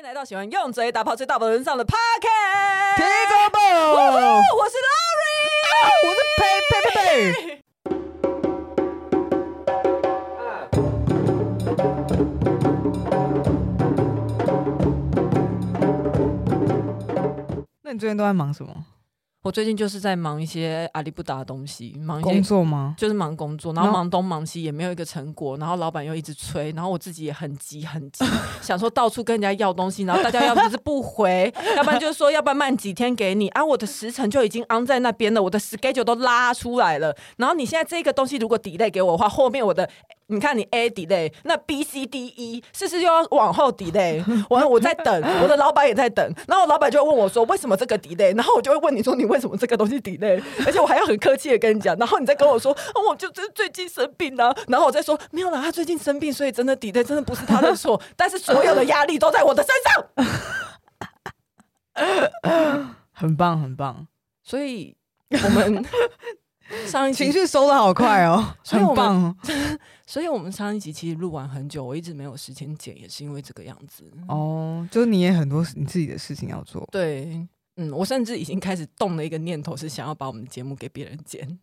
[0.00, 2.96] 欢迎来到喜欢用嘴打炮、最大的人上的 Podcast。
[2.96, 5.28] 提早报，我是 Lori，
[6.06, 6.96] 我是呸呸呸
[7.34, 7.60] 呸。
[17.82, 18.86] 那你最近都在忙什么？
[19.42, 22.94] 我最近就是在忙一些阿里不达的东西，忙一些工作吗？
[22.98, 28.22] 就是忙工作，然后忙东忙西也没有一个成果，然后老板又一直催，然后我自己也很急很急，
[28.60, 39.88] 想说到处跟人家要东西，然后大家要不是不回， 要不然就是说要不然慢几天给你啊，我的时程就已经 on 在那边了，我的 schedule 都拉出来了，然后你现在这个东西如果 delay 给我的话，后面我的。
[40.30, 44.22] 你看，你 A delay，那 B C D E 是不是又要往后 delay？
[44.48, 58.00] 我我在等， 我的老板也在等，然后我老板就会问我说：“为什么这个 delay？” 然后我就会问你说：“你为什么这个东西 delay？” 而且我还要很客气的跟你讲，然后你再跟我说：“哦，我就最最近生病了。”然后我再说：“没有啦，他最近生病，所以真的 delay，真的不是他的错。
[58.16, 60.06] ”但是所有的压力都在我的身上，
[63.12, 64.06] 很棒很棒。
[64.42, 64.96] 所以
[65.30, 65.84] 我们。
[66.86, 69.36] 上一集情绪收的好快哦， 很棒。
[70.06, 74.04] 所以我们上一集其实录完很久，我一直没有时间剪，也是因为这个样子。
[74.28, 76.88] 哦，就是你也很多你自己的事情要做。
[76.90, 81.58] 对，嗯，我甚至已经开始动了一个念头，是想要把我们的节目给别人剪。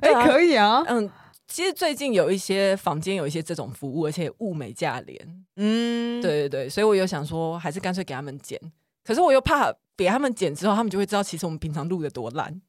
[0.00, 0.82] 哎、欸，可以啊。
[0.86, 1.10] 嗯，
[1.46, 5.44] 其实最近有一些房间有一些这种服务，而且物美价廉。
[5.56, 8.60] 嗯，对对对，所以我有想说，还是干脆给他们剪。
[9.02, 12.60] 可是我又怕给他们剪之后，他们就会知道其实我们平常录的多烂。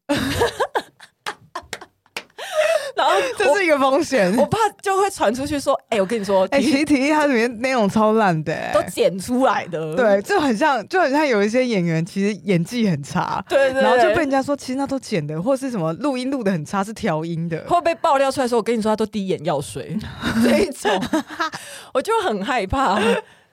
[3.00, 19.97] 然后这是一个风险，我怕就会传出去说，哎、欸，我跟你说，哎、欸，其实体育它里面内容超烂的、欸，都剪出来的，对，就很像，就很像有一些演员其实演技很差，对，对对，然后就被人家说，其实那都剪的，或是什么录音录的很差，是调音的，会被爆料出来说，我跟你说，他都滴眼药水，
[20.44, 20.92] 这一种，
[21.94, 23.00] 我就很害怕，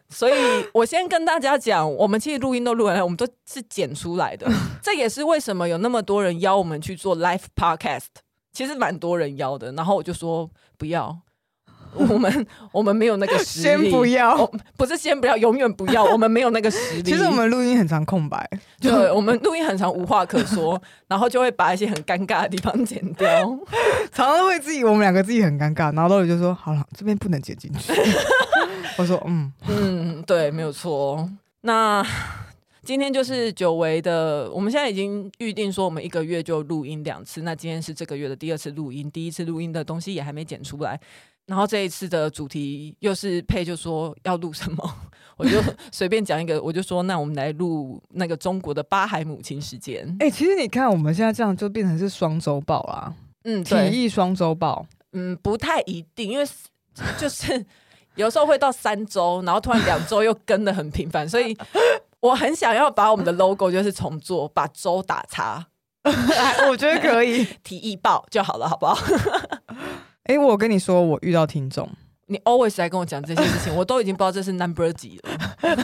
[0.09, 0.35] 所以
[0.73, 4.51] 我先跟大家讲，我们其实录音都录完了，我们都是剪出来的，
[4.83, 8.07] 这也是为什么有那么多人邀我们去做 live podcast。
[8.57, 11.15] 其实蛮多人邀的，然后我就说不要，
[11.93, 17.03] 我们 我们没有那个实力，先不要，不是先不要，永远不要， 我们没有那个实力。
[17.03, 18.49] 其实我们录音很常空白，
[18.81, 23.29] 对，我们录音很常无话可说， 然后就会把一些很尴尬的地方剪掉，
[24.11, 27.93] 常常会自己我们两个自己很尴尬，然后豆豆就说好了，这边不能剪进去。
[28.97, 31.29] 我说嗯嗯，对，没有错。
[31.61, 32.03] 那。
[32.87, 37.43] 今天就是久违的，我们现在已经预定说我们一个月就录音两次。
[37.43, 40.99] 那今天是这个月的第二次录音，第一次录音的东西也还没剪出来。
[41.47, 44.95] 然后这一次的主题又是佩就说要录什么，
[45.37, 45.61] 我就
[45.91, 50.07] 随便讲一个，我就说那我们来录那个中国的八海母亲时间。
[50.21, 56.47] 哎、欸，其实你看我们现在这样就变成是双周报啦，嗯，体育双周报，嗯，不太一定，因为
[57.19, 57.67] 就是
[58.15, 61.59] 有时候会到三周，然后突然两周又跟的很频繁，所以。
[62.27, 65.65] 我很想要把我们的 logo 就是重做，把周打叉，
[66.69, 68.99] 我觉得可以， 提议报就好了，好不好？
[70.25, 71.89] 哎、欸，我跟你说，我遇到听众，
[72.27, 75.31] 你 always 来跟我讲这些事情，我都已经不知道这是 number 几了。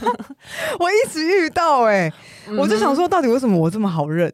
[0.80, 2.12] 我一直遇到、欸，哎、
[2.48, 4.32] 嗯，我就想说，到底为什么我这么好认？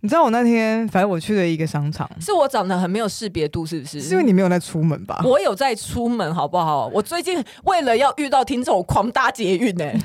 [0.00, 4.00] 你知道我那天，反正我去了一个商场，是我长得很没有识别度，是不是？
[4.00, 5.22] 是因为你没有在出门吧？
[5.24, 6.88] 我有在出门，好不好？
[6.92, 9.96] 我最近为了要遇到听众，我狂搭捷运呢、欸。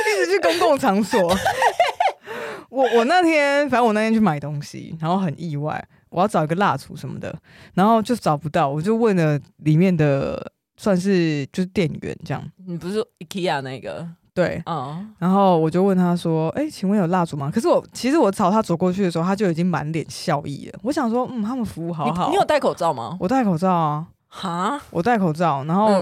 [0.00, 1.20] 一直去公共场所，
[2.70, 7.34] 我我那天反正我那天去买东西，然后很意外，我要找一个蜡烛什么的，
[7.74, 12.42] 然后就找不到，我就问了里面的算是就是店员这样。
[12.66, 14.06] 你不是 IKEA 那个？
[14.32, 20.78] 对，嗯，然后我就问他说：“哎、欸，请问有蜡烛吗？”可是我其实我朝他走过去的时候，他就已经满脸笑意了。
[20.84, 22.26] 我想说，嗯，他们服务好好。
[22.26, 23.16] 你，你有戴口罩吗？
[23.20, 24.06] 我戴口罩啊。
[24.28, 24.80] 哈？
[24.90, 26.00] 我戴口罩，然后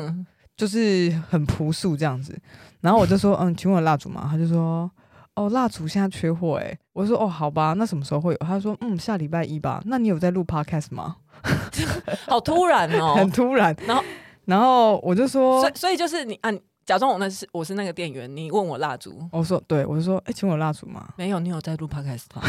[0.59, 2.39] 就是很朴素这样子。
[2.81, 4.29] 然后我就说，嗯，请问有蜡烛吗？
[4.31, 4.91] 他就说，
[5.35, 6.79] 哦，蜡烛现在缺货哎。
[6.93, 8.39] 我说，哦，好吧，那什么时候会有？
[8.39, 9.81] 他说，嗯，下礼拜一吧。
[9.87, 11.17] 那你有在录 podcast 吗？
[12.27, 13.75] 好突然哦， 很突然。
[13.87, 14.05] 然后，
[14.47, 16.51] 然后我就说，所以，所以就是你啊，
[16.85, 19.29] 假装我那是我是那个店员，你问我蜡烛。
[19.33, 21.09] 我说，对，我就说，哎，请问有蜡烛吗？
[21.17, 22.43] 没有，你有在录 podcast 吗？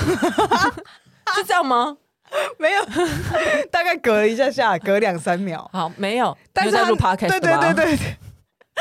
[1.35, 1.97] 是这样吗？
[2.59, 2.83] 没有，
[3.71, 5.67] 大概隔了一下下，隔两三秒。
[5.73, 8.17] 好，没有，但是在录 podcast 对对对对对。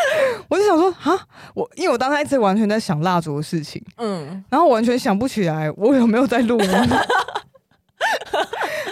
[0.49, 6.69] 我就想说啊，我因为我当时一直完全在想蜡烛的事情，嗯，然后完全想不起来我有没有在录音？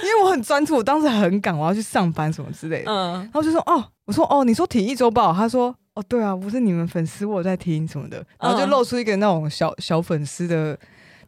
[0.02, 10.78] 因为我很专注，我当时很赶，我要去上班什么之类的，嗯，然后就说哦，我说哦，你说体育周报，他说哦，对啊，不是你们粉丝我在听什么的，然后就露出一个那种小小粉丝的，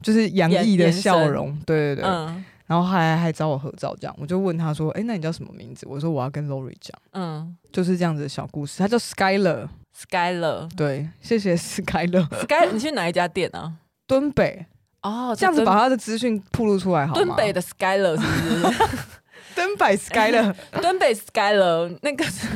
[0.02, 8.78] 就是洋溢的笑容，对对对，嗯，然后还还找我合照，这样我就问他说：“哎、欸，那你叫什么名字？”我说：“我要跟 Lori 讲。”嗯，就是这样子的小故事。
[8.78, 12.28] 他叫 Skyler，Skyler，对，谢谢 Skyler。
[12.42, 13.72] Sky，你去哪一家店啊？
[14.06, 14.66] 敦北。
[15.02, 17.22] 哦，这样子把他的资讯铺露出来好吗？
[17.24, 18.78] 敦北的 Skyler 是不是？
[19.56, 22.46] 敦北 Skyler， 敦北 Skyler，那个是。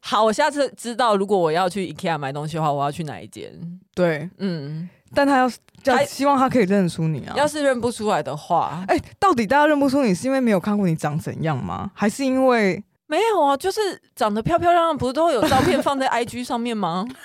[0.00, 3.52] 好，我下次知道，如果我要去 IKEA 买东西的话，我要去哪一间？
[3.94, 5.50] 对，嗯，但他要，
[5.84, 7.34] 要希望他可以认出你啊。
[7.36, 11.90] 要是认不出来的话，哎、欸，到底大家认不出你是因为没有看过你长怎样吗？
[11.94, 13.56] 还是因为没有啊？
[13.56, 13.80] 就是
[14.14, 17.06] 长得漂漂亮亮，不是都会有照片放在 IG 上面吗？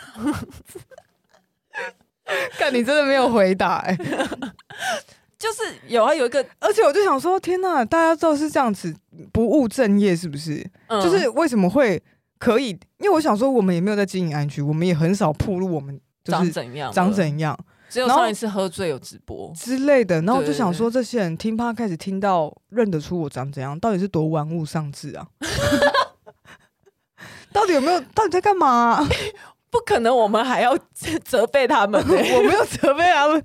[2.57, 3.97] 看你真的没有回答哎、欸，
[5.39, 8.93] 就是有啊，有一个，而且我就想说，天哪，大家都是这样子
[9.31, 10.65] 不务正业，是不是？
[10.87, 12.01] 嗯、就是为什么会？
[12.39, 12.69] 可以，
[12.99, 17.57] 因为我想说，我们也没有在经营 IG，我们也很少曝露我们长怎样，长怎样。
[17.89, 25.27] 只有上一次喝醉有直播之类的，然后我就想说，这些人听趴开始听到认得出我长怎样，到底是多玩物丧志啊？
[27.53, 27.99] 到底有没有？
[28.13, 29.07] 到底在干嘛啊？
[29.69, 30.77] 不可能，我们还要
[31.23, 31.99] 责备他们？
[32.01, 33.43] 我没有责备他们。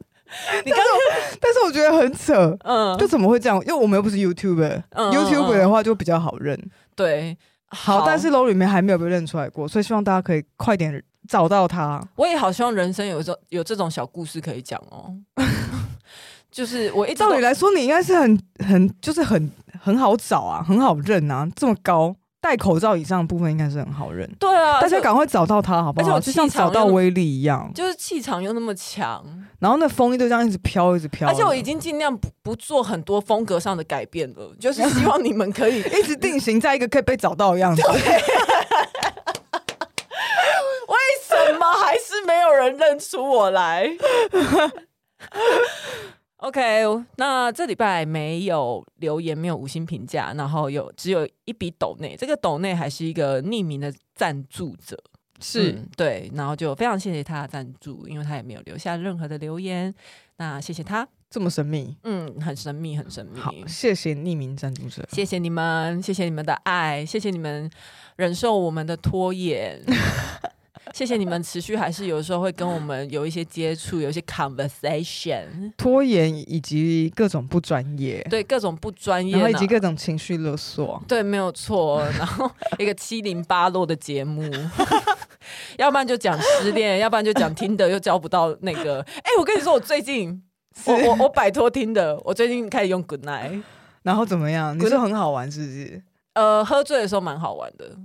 [0.65, 0.87] 你刚刚，
[1.41, 3.59] 但是我觉得很扯，嗯，就怎么会这样？
[3.67, 6.59] 因为我们又不是 YouTuber，YouTuber、嗯、YouTuber 的话就比较好认，
[6.97, 7.37] 对。
[7.69, 12.03] 好，好，但是楼里面还没有被认出来过，所以希望大家可以快点找到他。
[12.17, 15.15] 我也好希望人生有这有这种小故事可以讲哦。
[16.51, 22.15] 就是我一照理来说，你应该是很很就是很很好找啊，很好认啊，这么高。
[22.43, 26.19] 戴口罩以上的部分应该是很好认，对啊，大家赶快找到他好不好？
[26.19, 29.25] 就像找到威力一样，就是气场又那么强，
[29.61, 31.29] 然后那风衣就这样一直飘，一直飘。
[31.29, 37.81] 而且我已经尽量不不做很多风格上的改变了，就是希望你们可以一直定型在一个可以被找到的样子。
[40.89, 43.87] 为什么还是没有人认出我来？
[46.39, 54.97] OK，那这礼拜没有留言，没有五星评价，然后有只有一笔抖内，这个抖内还是一个匿名的赞助者，
[55.39, 59.95] 是、嗯、对，然后就非常谢谢他的赞助，因为他也没有留下任何的留言，
[60.38, 67.71] 那谢谢他，这么神秘，嗯，很神秘，很神秘，好，谢谢匿名赞助者，谢谢你们，谢谢你们的爱，谢谢你们
[68.17, 69.85] 忍受我们的拖延。
[70.93, 82.03] 谢谢你们持续，还是有时候会跟我们有一些接触，有一些 conversation，拖延以及各种不专业，对各种不专业，然后以及各种情绪勒索，对，没有错。
[82.19, 84.43] 然后一个七零八落的节目，
[85.79, 89.00] 要不然就讲失恋，要不然就讲听的又交不到那个。
[89.00, 90.43] 哎，我跟你说，我最近
[90.85, 93.62] 我我我摆脱听的，我最近开始用 Good Night，
[94.03, 94.79] 然后怎么样？
[94.79, 96.03] 你说很好玩是不是？
[96.35, 97.97] 呃，喝醉的时候蛮好玩的。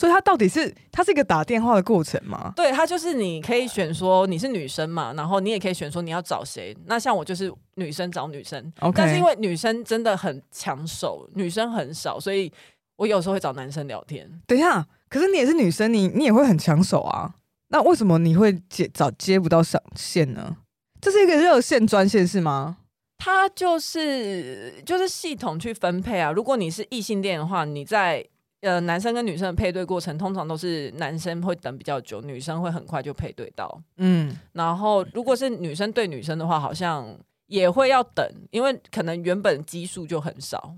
[0.00, 2.54] 所以它到底是它是一个打电话的过程吗？
[2.56, 6.74] 对，它就是你可以选说你是女生嘛，然后你也可以选说你要找谁。
[6.86, 8.92] 那像我就是女生找女生，Okay.
[8.96, 12.50] 但是因为女生真的很抢手，女生很少，所以
[12.96, 14.26] 我有时候会找男生聊天。
[14.46, 17.34] 等一下，可是你也是女生，你你也会很抢手啊？
[17.68, 20.56] 那为什么你会接找接不到上线呢？
[21.02, 22.78] 这是一个热线专线是吗？
[23.18, 26.32] 它就是就是系统去分配啊。
[26.32, 28.26] 如果你是异性恋的话，你在。
[28.62, 33.80] 呃，男生跟女生的配对过程，通常都是男生会等比较久，女生会很快就配对到。
[33.96, 37.06] 嗯，然后如果是女生对女生的话，好像
[37.46, 40.74] 也会要等，因为可能原本基数就很少，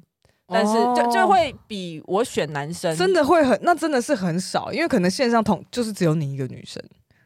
[0.47, 6.83] 但是就就会比我选男生真的会很，那真的是很少，因为可能线上同就是只有你一个女生。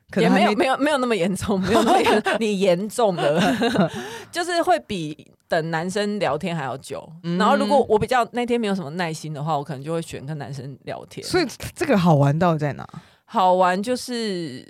[0.08, 3.42] 可能也没有没有没有那么严重，没有那么严 你严重的，
[4.30, 7.06] 就是会比等男生聊天还要久。
[7.22, 11.26] 嗯、然后如果我比较那天没有什么耐心的话，我可能就会选跟男生聊天。
[11.26, 12.88] 所以这个好玩到底在哪？
[13.24, 14.66] 好玩就是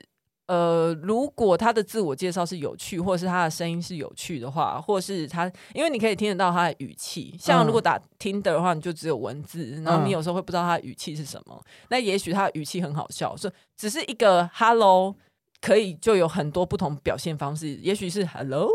[0.46, 7.36] 呃，如果他的自我介绍是有趣，或者是他的声音是有趣的话，或者是他，因为你可以听得到他的语气。
[7.38, 11.54] 像如果打 Tinder 的话，你就只有文字，然后你有时候会不知道他的语气是什么。
[11.54, 15.16] 嗯、那也许他的语气很好笑，所以只是一个 Hello。
[15.58, 18.68] 可以就有很多不同表现方式，也许是 hello，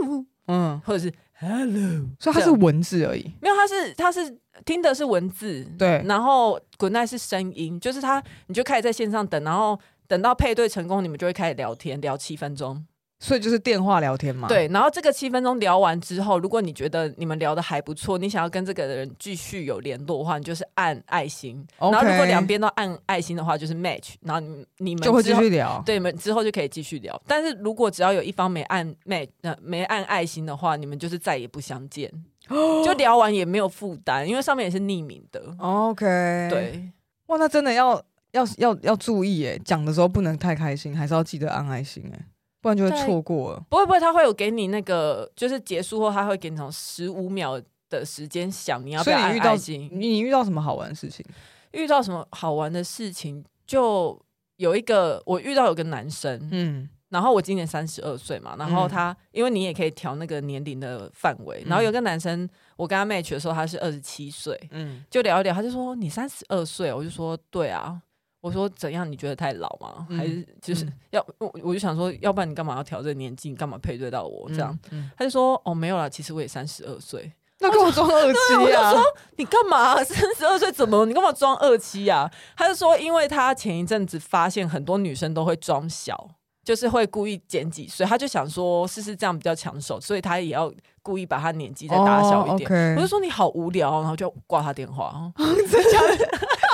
[0.51, 3.31] 嗯，或者是 hello，所以它是文字而已。
[3.41, 12.85] 没有，它是它是听的是文字，对，然后 good night 是声音，就是它，你就开始在线上等，然后等到配对成功，你们就会开始聊天，聊七分钟。
[13.23, 14.47] 所以就是电话聊天嘛。
[14.47, 21.63] 对，然后这个七分钟聊完之后，如果你觉得你们聊的还不错，你想要跟这个人继续有联络的话，你就是按爱心。
[21.77, 24.15] 然后如果两边都按爱心的话，就是 match。
[24.21, 27.21] 然后你你们就会继续聊，对，你们之后就可以继续聊。
[27.27, 32.11] 但是如果只要有一方没按 match，呃，没按爱心的话，你们就是再也不相见。
[32.83, 35.39] 就聊完也没有负担，因为上面也是匿名的。
[35.59, 36.03] OK，
[36.49, 36.89] 对，
[37.27, 37.93] 哇，那真的要
[38.31, 42.19] 要要要注意哎，讲的时候不能太开心，还是要记得按爱心哎。
[42.61, 43.65] 不然就会错过了。
[43.69, 49.89] 不会不会，他会有给你那个，就是结束后他会给你从十五秒的时间想你要不要遇到爱心。
[49.91, 51.25] 你遇到什么好玩的事情？
[51.71, 54.19] 遇到什么好玩的事情，就
[54.57, 68.01] 有一个我遇到有个男生，嗯，然后我今年三十二岁嘛，然后他、因为你也可以调那个年龄的范围，然后有个男生，我跟他 match 的时候他是二十七岁，嗯，就聊一聊，他就说你三十二岁，我就说对啊，
[68.41, 69.09] 我说怎样？
[69.09, 70.05] 你觉得太老吗？
[70.09, 73.49] 嗯还是就是要我我就想说，要不然你干嘛要调这年纪？
[73.49, 74.77] 你干嘛配对到我这样？
[74.91, 77.31] 嗯他就说哦没有啦，其实我也三十二岁。
[77.63, 78.39] 那跟我装二 我七
[78.71, 79.03] 就啊说！
[79.37, 80.03] 你干嘛？
[80.03, 81.05] 三十二岁怎么了？
[81.05, 82.27] 你干嘛装二七啊？
[82.57, 86.27] 他就说，因为他前一阵子发现很多女生都会装小，
[86.65, 92.95] 就是会故意减几岁，他就想说试试这样比较抢手，所以他也要故意把他年纪再打小一点。
[92.95, 95.31] 我就说你好无聊，然后就挂他电话。
[95.37, 96.29] 真的？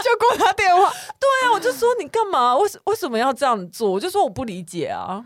[0.08, 0.90] 就挂他电话。
[1.20, 2.56] 对啊，我就说你干嘛？
[2.58, 3.92] 为什为什么要这样做？
[3.92, 5.24] 我就说我不理解啊。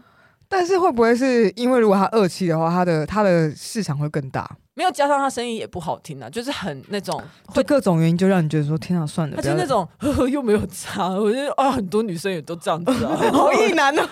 [0.48, 4.50] 但是会不会是因为如果他二期的话，他的他的市场会更大？
[4.74, 11.10] 没有加上他声音也不好听啊，就是很那种会各种原因，就让你觉得说天啊，算了，他就那种呵呵 又没有差。
[11.10, 14.10] 我觉得啊，很多女生也都这样子啊， 好意难哦。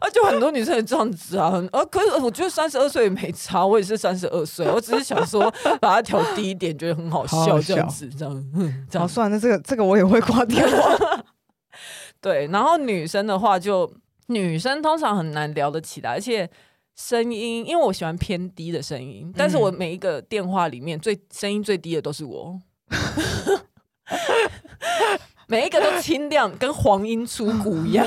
[0.00, 11.24] 啊，就很多女生也这样子啊，啊，可是我觉得三十二岁也没差，我也是三十二岁，我只是想说把它调低一点，觉得很好笑，这样子，这样，嗯、这样，算了，这个这个我也会挂电话。
[12.20, 13.92] 对，然后女生的话就，
[14.28, 16.48] 女生通常很难聊得起来，而且
[16.96, 22.60] 声音，因为我喜欢偏低的声音，但是我每一个电话里面最声音最低的都是我。
[25.48, 28.06] 每一个都清亮，跟黄莺出谷一样。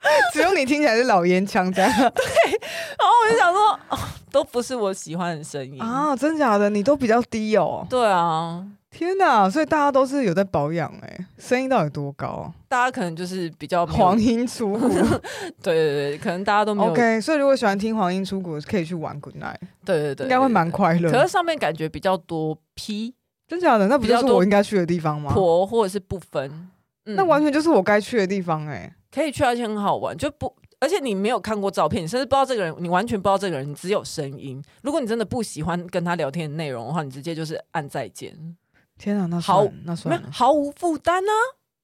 [0.32, 1.90] 只有你听起来是老烟枪这样。
[1.92, 3.98] 对，然后我就想说，哦、
[4.30, 6.70] 都不是我喜欢的声音啊，真假的？
[6.70, 7.86] 你都比较低哦。
[7.90, 9.50] 对啊，天哪！
[9.50, 12.52] 所以大家都是有在保养哎，声音到底多高啊？
[12.68, 14.88] 大家可能就是比较黄莺出谷。
[15.62, 16.92] 对对对，可能大家都没有。
[16.92, 19.56] OK，所以如果喜欢听黄莺出谷，可以去玩 Good Night。
[19.84, 21.10] 对对对，应该会蛮快乐。
[21.10, 23.14] 可是上面感觉比较多 P，
[23.48, 23.88] 真假的？
[23.88, 25.32] 那不就是我应该去的地方吗？
[25.32, 26.50] 婆或者是不分，
[27.06, 28.94] 嗯、那完全就是我该去的地方哎。
[29.12, 34.62] 可以去，而且很好玩，就不，而且你没有看过照片，你甚至不知道这个人，你完全不知道这个人，你只有声音。
[34.82, 38.56] 如果你真的不喜欢跟他聊天的内容的话，你直接就是按再见。
[38.98, 41.32] 天啊，那好，那算了，毫无负担啊。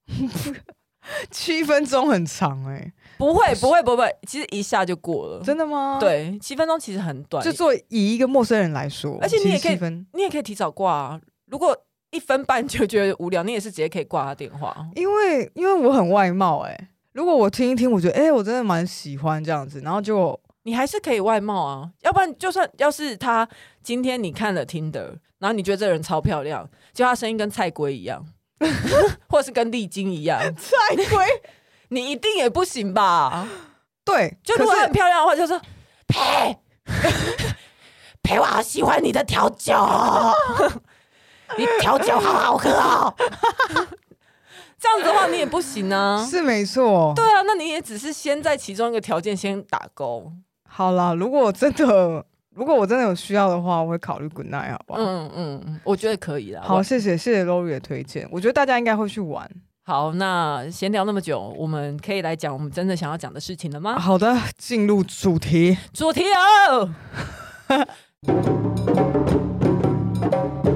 [1.31, 5.43] 七分钟很长哎、欸，不会，不会，不会，其实一下就过了。
[5.45, 5.99] 真的吗？
[6.01, 7.45] 对，七分钟其实很短。
[7.45, 9.79] 就做以一个陌生人来说，而且你也可以，
[10.15, 11.21] 你也可以提早挂啊。
[11.47, 11.77] 如果
[12.11, 14.75] 一分半就觉得无聊，你也是直接可以挂他电话。
[14.95, 16.89] 因为因为我很外貌哎、欸。
[17.15, 23.49] 如果我听一听，我觉得哎、欸，我真的蛮喜欢这样子，然后就你还是可以外貌啊，要不然就算要是他
[23.85, 28.27] 今天你看了 Tinder，然后你觉得这人超漂亮，就他声音跟菜龟一样，
[29.31, 31.25] 或者是跟丽晶一样， 菜龟，
[31.91, 33.49] 你一定也不行吧？
[34.05, 35.61] 对，就如果很漂亮的话，就说
[36.09, 36.59] 呸
[38.23, 39.73] 呸，我好喜欢你的调酒，
[41.57, 43.15] 你调酒好好喝哦。
[44.85, 47.15] 这样子的话你也不行啊，是没错。
[47.17, 50.31] 对啊，那你也只是先在其中一个条件先打勾。
[50.69, 52.23] 好啦，如果真的，
[52.55, 55.01] 如果我真的有需要的话，我会考虑 Good Night，好不好？
[55.01, 56.61] 嗯嗯，我觉得可以啦。
[56.63, 59.51] 好，谢谢谢谢 Lori 的推荐，我觉得大家应该会去玩。
[59.87, 63.99] 好，那闲聊那么久，我们可以来讲我们真的想要讲的事情了吗？
[63.99, 65.79] 好的，进入主题。
[65.95, 66.25] 主题
[66.69, 66.91] 哦。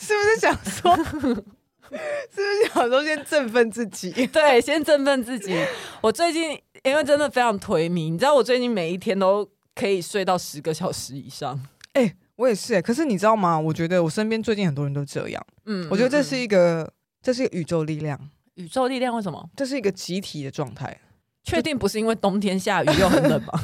[0.00, 0.96] 是不是想说？
[1.90, 4.10] 是不是想说先振奋自己？
[4.28, 5.56] 对，先振奋自己。
[6.00, 11.60] 我最近因为真的非常颓靡，你知道我最近每一天都可以睡到十个小时以上。
[11.92, 12.82] 哎、欸，我也是哎、欸。
[12.82, 13.58] 可是你知道吗？
[13.58, 15.46] 我觉得我身边最近很多人都这样。
[15.66, 16.92] 嗯，我觉得这是一个，嗯、
[17.22, 18.18] 这是一个宇宙力量。
[18.54, 19.50] 宇宙力量为什么？
[19.56, 20.96] 这是一个集体的状态。
[21.42, 23.60] 确定不是因为冬天下雨又很冷吗？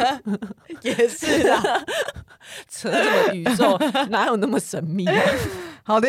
[0.80, 1.62] 也是啊，
[2.68, 3.78] 扯什么宇宙？
[4.10, 5.22] 哪有那么神秘啊？
[5.84, 6.08] 好的，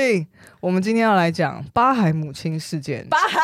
[0.59, 3.07] 我们今天要来讲八海母亲事件。
[3.09, 3.39] 八海，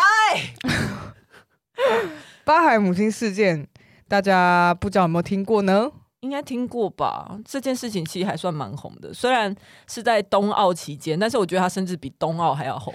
[2.43, 3.67] 八海母亲事件，
[4.07, 5.91] 大家不知道有没有听过呢？
[6.21, 7.39] 应该听过吧？
[7.45, 9.53] 这件事情其实还算蛮红的，虽然
[9.87, 12.93] 是在冬奥期间，但是我觉得它甚至比冬奥还要红。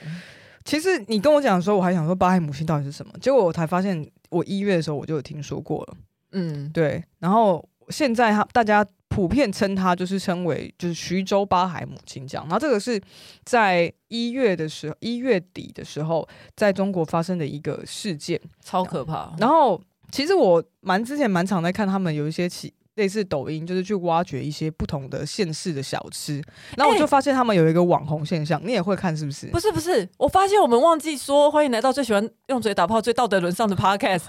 [0.65, 4.09] 其实你跟我讲的时候，我还想说八海母亲到底是什么，结果我才发现。
[4.31, 5.97] 我一月的时候我就有听说过了，
[6.33, 8.85] 嗯，对，然后现在他大家
[9.19, 13.03] 普遍称他就是称为就是徐州八海母亲这样，然后这个是
[13.45, 19.35] 在一月的时候一月底的时候在中国发生的一个事件，超可怕。
[19.39, 19.83] 然后
[20.13, 26.41] 其实我蛮之前蛮常在看他们有一些起类似抖音，就是去挖掘一些不同的县市的小吃，
[26.77, 29.49] 然后我就发现他们有一个网红现象，欸、你也会看是不是？
[29.49, 34.27] 不是不是，我发现我们忘记说，欢迎来到最喜欢用嘴打炮、最道德沦丧的 Podcast，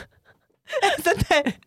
[1.04, 1.60] 真的、欸。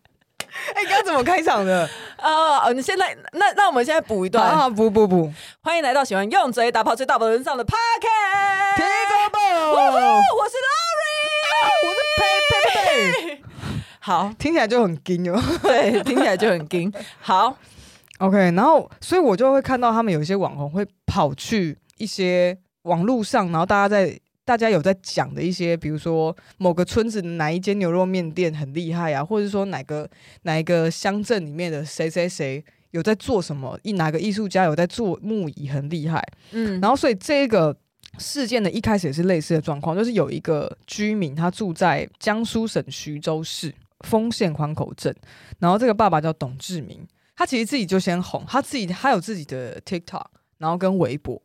[0.74, 1.88] 哎、欸，刚刚怎么开场的？
[2.16, 5.32] 啊、 uh,，你现在那那我们现在补一段啊，补补补！
[5.62, 8.76] 欢迎来到喜欢用嘴打炮最大宝人上的 Podcast。
[8.76, 9.38] 听众宝，
[9.72, 11.08] 我是 Lori，、
[11.56, 13.42] 啊、我是佩佩佩。
[14.00, 15.42] 好，听起来就很惊哦。
[15.62, 16.92] 对，听起来就很惊。
[17.20, 17.56] 好
[18.18, 24.18] ，OK，然后所以我就会看到他们有一些网红会跑去一些网络上，然后大家在。
[24.44, 30.08] 大家有在讲的一些，比如说某个村子哪一间牛肉面店很厉害啊，或者说哪个
[30.42, 36.20] 哪一个乡镇里面的谁谁谁有在做什么，一哪个艺术家有在做木椅很厉害，
[36.50, 37.76] 嗯，然后所以这个
[38.18, 45.14] 事件的一开始也是类似的状况，就是有一个居民他住在江苏省徐州市丰县环口镇，
[45.60, 47.06] 然后这个爸爸叫董志明，
[47.36, 50.26] 他其实自己就先红，他自己他有自己的 TikTok，
[50.58, 51.40] 然后跟微博。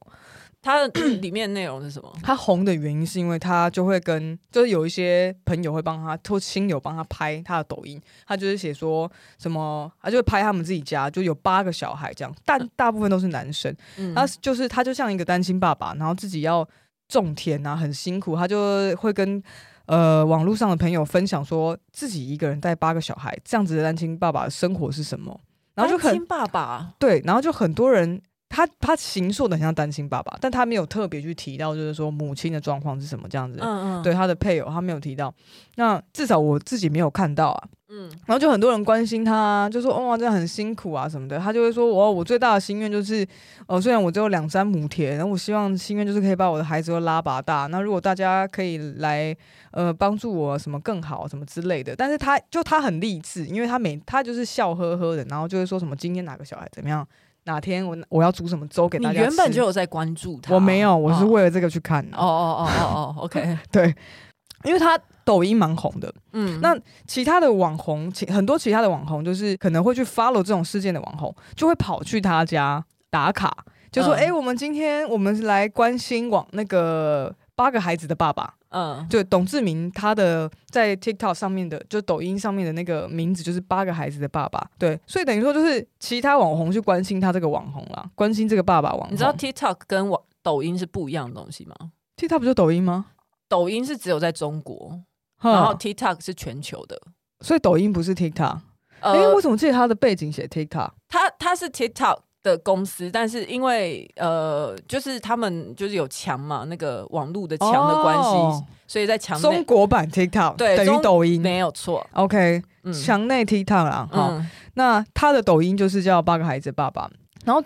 [0.67, 2.13] 他的 里面内容是什么？
[2.21, 8.01] 他红的原因是因为他就会跟，就是有一些朋友会帮他，或亲友帮他拍他的抖音。
[8.25, 9.09] 他就是写说
[9.39, 13.73] 什么，他就会拍他们自己家，就有八个小孩这样，但大部分都是男生。
[13.95, 16.67] 嗯、他就是他就像一个单亲爸爸，然后自己要
[17.07, 18.35] 种田啊，很辛苦。
[18.35, 19.41] 他就会跟
[19.85, 25.39] 呃网络上的朋友分享说自己一个人带八个小孩这样子的单亲爸爸的生活是什么。
[25.75, 28.21] 然后就很单亲爸爸对，然后就很多人。
[28.49, 33.59] 他他形塑的很像单亲爸爸，但他没有特别去提到，就是说母亲的状况是什么这样子。
[33.61, 35.33] 嗯嗯，对他的配偶，他没有提到。
[35.75, 37.63] 那至少我自己没有看到啊。
[37.89, 41.39] 嗯，然后就很多人关心他，就说哦，这样很辛苦啊什么的。
[41.39, 43.25] 他就会说，我我最大的心愿就是，
[43.65, 47.65] 哦，虽然我只有两三亩田，然后我希望心愿就是可以把我的孩子都拉拔大。
[47.67, 49.33] 那如果大家可以来
[49.71, 57.07] 呃帮助我什么更好什么之类的，但是他就他很励志，因为他每他就是笑呵呵的，然后就会说什么今天哪个小孩怎么样。
[57.47, 59.19] 哪天我我要煮什么粥给大家吃？
[59.19, 62.15] 你原本就有在关注他，我没有，我是为了这个去看的。
[62.15, 63.95] 哦哦哦哦哦， OK，对，
[64.65, 66.77] 因为他抖音蛮红的，嗯，那
[67.07, 74.27] 其他的网红，其很多其他的网红，就是可能会去 follow 这种事件的网红，就会跑去他家打卡，就说：“哎、嗯。
[74.27, 89.13] 欸，我们今天我们是来关心网那个八个孩子的爸爸。”嗯，就董志明他的在 TikTok 上面的，就抖音上面的那个名字就是八个孩子的爸爸，对，所以等于说就是其他网红去关心他这个网红啦，关心这个爸爸网红。
[89.13, 91.75] 你知道 TikTok 跟网抖音是不一样的东西吗
[92.17, 93.05] ？TikTok 不就抖音吗？
[93.47, 94.99] 抖音是只有在中国，
[95.41, 97.01] 然后 TikTok 是全球的，
[97.39, 98.59] 所以抖音不是 TikTok。
[98.99, 100.91] 哎、呃，为什么记得他的背景写 TikTok？
[101.07, 102.19] 他他是 TikTok。
[102.43, 112.05] 的公司，但是因为呃，就是他们就是有墙嘛，那个网络的墙的关系，哦，所以在墙内中国版 TikTok 对等于抖音没有错。
[112.13, 112.61] OK，
[112.93, 117.09] 墙内 TikTok 啦，哈，嗯，那他的抖音就是叫八个孩子爸爸。
[117.43, 117.61] 然后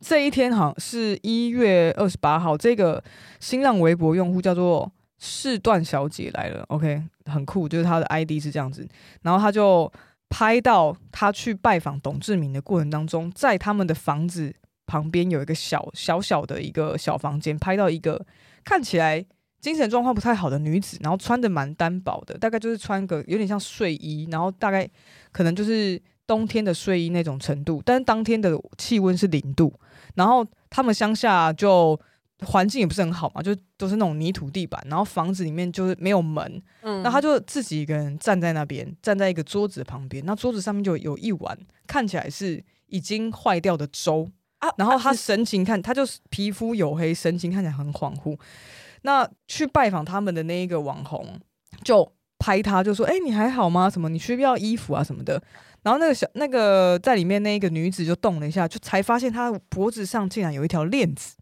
[0.00, 3.02] 这一天好像是一月二十八号，这个
[3.40, 8.86] 新浪微博用户叫做世段小姐来了，OK，很酷，就是他的 ID 是这样子，
[9.22, 9.90] 然后他就。
[10.30, 14.54] 拍到他去拜访董志明的过程当中，在他们的房子
[14.86, 18.24] 旁边有一个小小小的一个小房间，拍到一个
[18.64, 19.22] 看起来
[19.60, 24.88] 精神状况不太好的女子，然后穿的蛮单薄的，大概就是穿个有点像睡衣，然后大概
[25.32, 29.74] 可能就是冬天的睡衣那种程度，但是当天的气温是零度，
[30.14, 32.00] 然后他们乡下就。
[32.46, 48.38] 环境也不是很好嘛，就都是那种泥土地板，然后房子里面就是没有门，嗯，那他就自己一个人站在那边，站在一个桌子旁边，那桌子上面就有一碗看起来是已经坏掉的粥啊，然后他神情看，他就是皮肤黝黑，神情看起来很恍惚。
[49.02, 51.40] 那去拜访他们的那一个网红
[51.82, 53.88] 就拍他，就说：“哎、欸，你还好吗？
[53.88, 54.08] 什么？
[54.08, 55.42] 你需不要衣服啊什么的？”
[55.82, 61.36] 然后那个小那个在里面那一个女子就动了一下，就才发现她脖子上竟然有一条链子。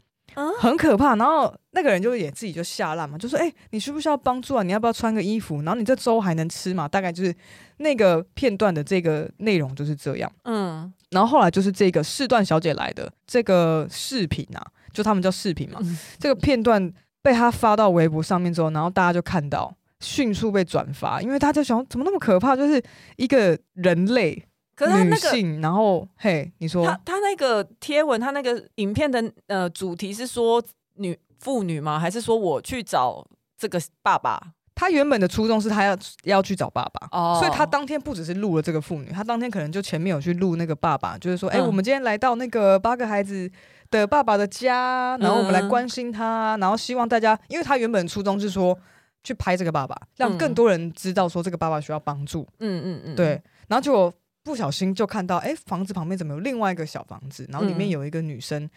[0.61, 4.63] 很可怕，然后那个人就也自己就吓烂嘛，就说：“哎、欸，你需不需要帮助啊？
[4.63, 5.63] 你要不要穿个衣服？
[5.63, 7.35] 然后你这粥还能吃吗？”大概就是
[7.79, 10.31] 那个片段的这个内容就是这样。
[10.45, 15.99] 嗯，然后后来就是这个世段小姐来的这个视频啊，就他们叫视频嘛、嗯。
[16.19, 22.83] 这个片段被他发到微博上面之后，然后大家就看到，迅速被转发，因为他就想怎么那么可怕，就是
[23.17, 24.45] 一个人类。
[24.79, 30.63] 可是他那个，然后嘿，你说他他那个贴文，他那个影片的呃主题是说
[30.95, 31.99] 女妇女吗？
[31.99, 34.41] 还是说我去找这个爸爸？
[34.77, 43.51] 他原本的初衷是他要要去找爸爸，哦，所以他当天不只是录了这个妇女，他当天可能就前面有去录那个爸爸，就是说，哎、嗯欸，我们今天来到那个八个孩子
[43.91, 48.79] 的爸爸的家，然后我们来关心他，然后希望大家，因为他原本初衷是说
[49.25, 54.15] 去拍这个爸爸，让更多人知道说这个爸爸需要帮助，嗯嗯嗯，对，然后就。
[54.49, 57.47] 不小心就看到，哎、欸，房子旁边怎么有另外一个小房子？
[57.51, 58.71] 然后里面有一个女生，嗯、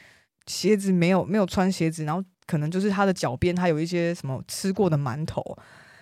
[0.45, 5.41] 鞋子没有没有穿鞋子，然后可能就是她的脚边她有一些什么吃过的馒头，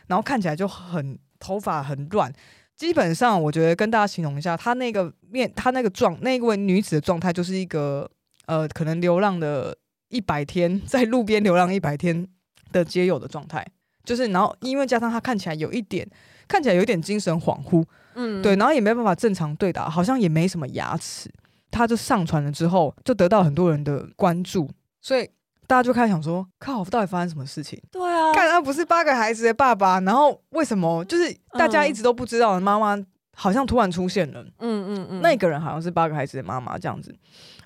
[0.08, 2.34] 然后看起来就很头发很乱，
[2.76, 8.10] 基本上我觉得跟大家形容一下，她那个面，她那个状，那位女子的状态就是一个
[8.48, 9.78] 呃，可能流浪的
[10.10, 12.28] 一百天，在路边流浪一百天
[12.72, 13.64] 的街友的状态，
[14.04, 16.10] 就是然后因为加上她看起来有一点，
[16.50, 17.86] 看起来有点精神恍惚，
[18.16, 21.32] 嗯，对，然后也没办法正常对答，好像也没什么牙齿，
[21.72, 25.30] 他就上传了之后，就得到很多人的关注，所以。
[25.70, 27.80] 大家就开始想说，靠，到底发生什么事情？
[27.92, 32.98] 对啊，看他不是八个孩子的爸爸，然后为什么就是大家一直都不知道的妈妈，
[33.36, 34.42] 好像突然出现了。
[34.58, 37.16] 嗯嗯嗯，那个人好像是八个孩子的妈妈这样子。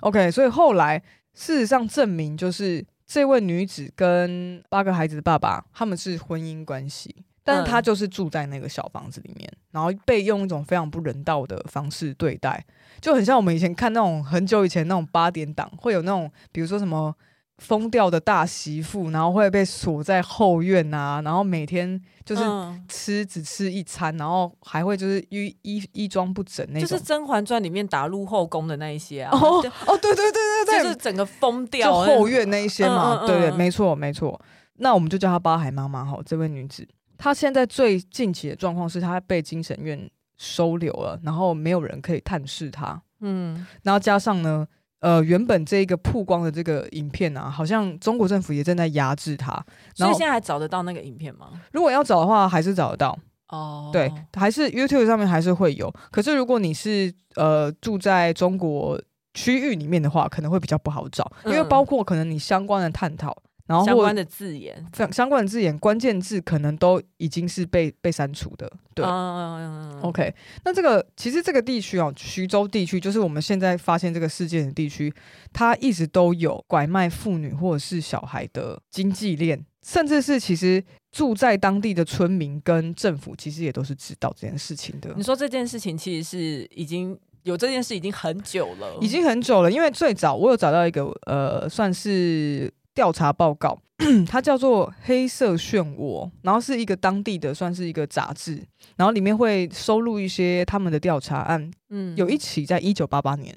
[0.00, 12.64] OK，所以后来事实上证明，就是这位女子跟八个孩子的爸爸他们是婚姻关系，但是他就是住在那个小房子里面，然后被用一种非常不人道的方式对待，
[13.00, 17.14] 就很像我们以前看那种很久以前那种八点档，会有那种比如说什么。
[17.58, 22.42] 疯掉的大媳妇，然后会被锁在后院啊，然后每天就是
[22.88, 29.30] 吃只吃一餐，然后还会就是衣衣衣装不整那种，就是《甄嬛传》里面打入后宫的那一些啊。
[29.38, 33.24] 哦哦，对对对对对，就是整个疯掉，就后院那一些嘛。
[33.24, 34.38] 对对，没错没错。
[34.78, 36.84] 那我们就叫她八海妈妈哈，这位女子，
[37.16, 43.00] 她现在最近期的状况是他被精神院收留了，然后没有人可以探视他。
[43.20, 44.66] 嗯，然后加上呢。
[45.00, 49.52] 呃，原本这个曝光的这个影片啊，好像中国政府也正在压制他。
[49.94, 51.60] 所以现在还找得到那个影片吗？
[51.72, 53.18] 如果要找的话，还是找得到。
[53.50, 55.92] 哦，对，还是 YouTube 上面还是会有。
[56.10, 58.98] 可是如果你是呃住在中国
[59.34, 63.36] 区域里面的话，可能会比较不好找，因为包括可能你相关的探讨。
[63.66, 68.70] 然后相关的字眼，相相关的字眼，关键字可能都已经是被被删除的。
[68.94, 70.34] 对、嗯、，OK。
[70.66, 75.10] 那这个其实这个地区哦，徐州地区就是我们现在发现这个事件的地区，
[75.52, 85.14] 它一直都有拐卖妇女或者是小孩的经济链，甚至是其实住在当地的村民跟政府其实也都是知道这件事情的。
[85.16, 92.70] 你说这件事情其实是已经有这件事已经很久了，已经很久了，因为最早我有找到一个呃，算是。
[92.94, 93.78] 调查报告，
[94.26, 98.62] 它叫做《黑色漩涡》，然后是一个当地的，算是一个杂志，
[98.96, 101.70] 然后里面会收录一些他们的调查案。
[101.90, 103.54] 嗯，有一起在一九八八年，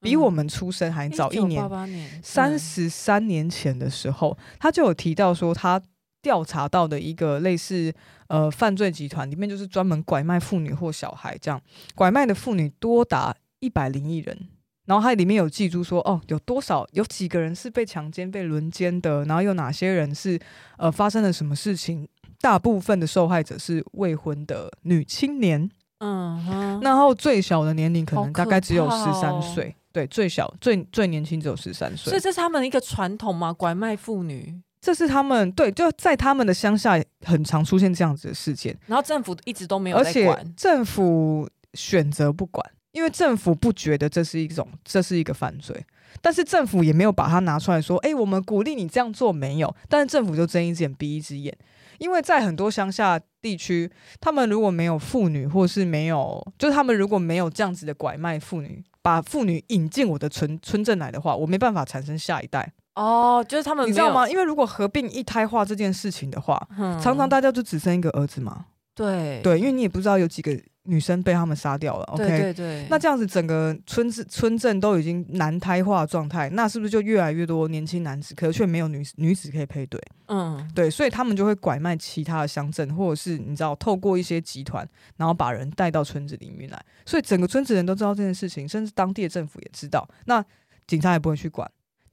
[0.00, 5.80] 比我们出生还早一年，八八年，三十三年前的时候，他就有提到说，他
[6.20, 7.92] 调查到的一个类似
[8.28, 11.60] 呃犯罪集团，里面就是专门拐卖妇女或小孩，这样
[11.94, 14.48] 拐卖的妇女多达一百零一人。
[14.86, 20.38] 然后它里面有记住说，哦，有多少有几个人是被强奸、被轮奸的，然后有哪些人是
[20.76, 22.06] 呃发生了什么事情？
[22.40, 25.70] 大部分的受害者是未婚的女青年，
[26.00, 32.10] 嗯哼，然后最小的年龄可能大概只有十三岁，哦、对，最小最最年轻只有十三岁。
[32.10, 33.50] 所以这是他们一个传统吗？
[33.50, 34.60] 拐卖妇女？
[34.82, 42.70] 这是他们对，就在他们的乡下很常出现这样子的事件，然后政府一直都没有在管，而且政府选择不管。
[42.94, 45.84] 因为政府不觉得这是一种，这是一个犯罪，
[46.22, 49.74] 但是政府也没有把它拿出来说，哎，我们鼓励你这样做没有？
[49.88, 51.52] 但是政府就睁一只眼闭一只眼，
[51.98, 62.72] 因为在很多乡下地区，他们如果没有妇女，或是没有，就是他们如果没有这样子的拐卖妇女，把妇女引进我的村村镇来的话，我没办法产生下一代。
[62.94, 64.28] 哦，就是他们，你知道吗？
[64.28, 68.66] 因为如果合并一胎化这件事情的话，嗯、常常大家就只生一个儿子嘛。
[68.94, 70.56] 对对，因为你也不知道有几个。
[70.86, 72.52] 女生被他们杀掉了，OK，对对。
[72.54, 80.00] 对，那这样子整个村子村镇都已经男胎化状态，那是不是就越来越多年轻男子，可是却没有女女子可以配对？
[80.26, 90.44] 嗯，对，所以他们就会拐卖其他的乡镇，或者是你知道，透过一些集团，然后把人带到村子里面来，所以整个村子人都知道这件事情，甚至当地的政府也知道，那
[90.86, 91.70] 警察也不会去管，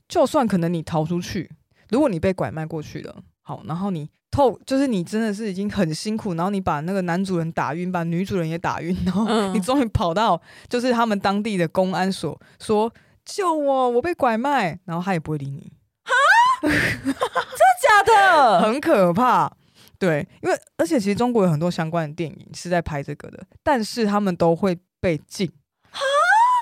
[0.08, 1.52] 就算可能你逃出去，
[1.90, 4.10] 如果你被拐卖过去了，好，然后你。
[4.32, 12.92] 透就是你真的是已经很辛苦，然后你把那个男主人打晕，把女主人也打晕，然后你终于跑到就是他们当地的公安所，说
[13.26, 15.74] 救我，我被拐卖，然后他也不会理你，
[16.06, 16.14] 哈，
[16.62, 18.62] 真的假的？
[18.64, 19.52] 很可怕，
[20.00, 25.46] 对，因为而且其实中国有很多相关的电影是在拍这个的，但是他们都会被禁，
[25.92, 26.00] 哈，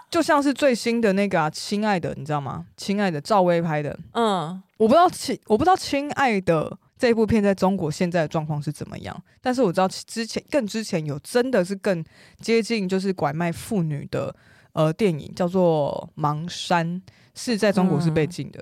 [0.10, 2.66] 就像是最新的那个啊，亲爱的，你知道吗？
[2.76, 6.80] 亲爱的，赵薇拍的，嗯，我不知道亲，我不知道亲爱的。
[7.00, 9.24] 这部片在中国现在的状况是怎么样？
[9.42, 12.04] 但是我知道之前更之前有真的是更
[12.42, 14.36] 接近就是拐卖妇女的
[14.74, 16.86] 呃电影叫做《盲山》，
[17.34, 18.60] 是在中国是被禁的。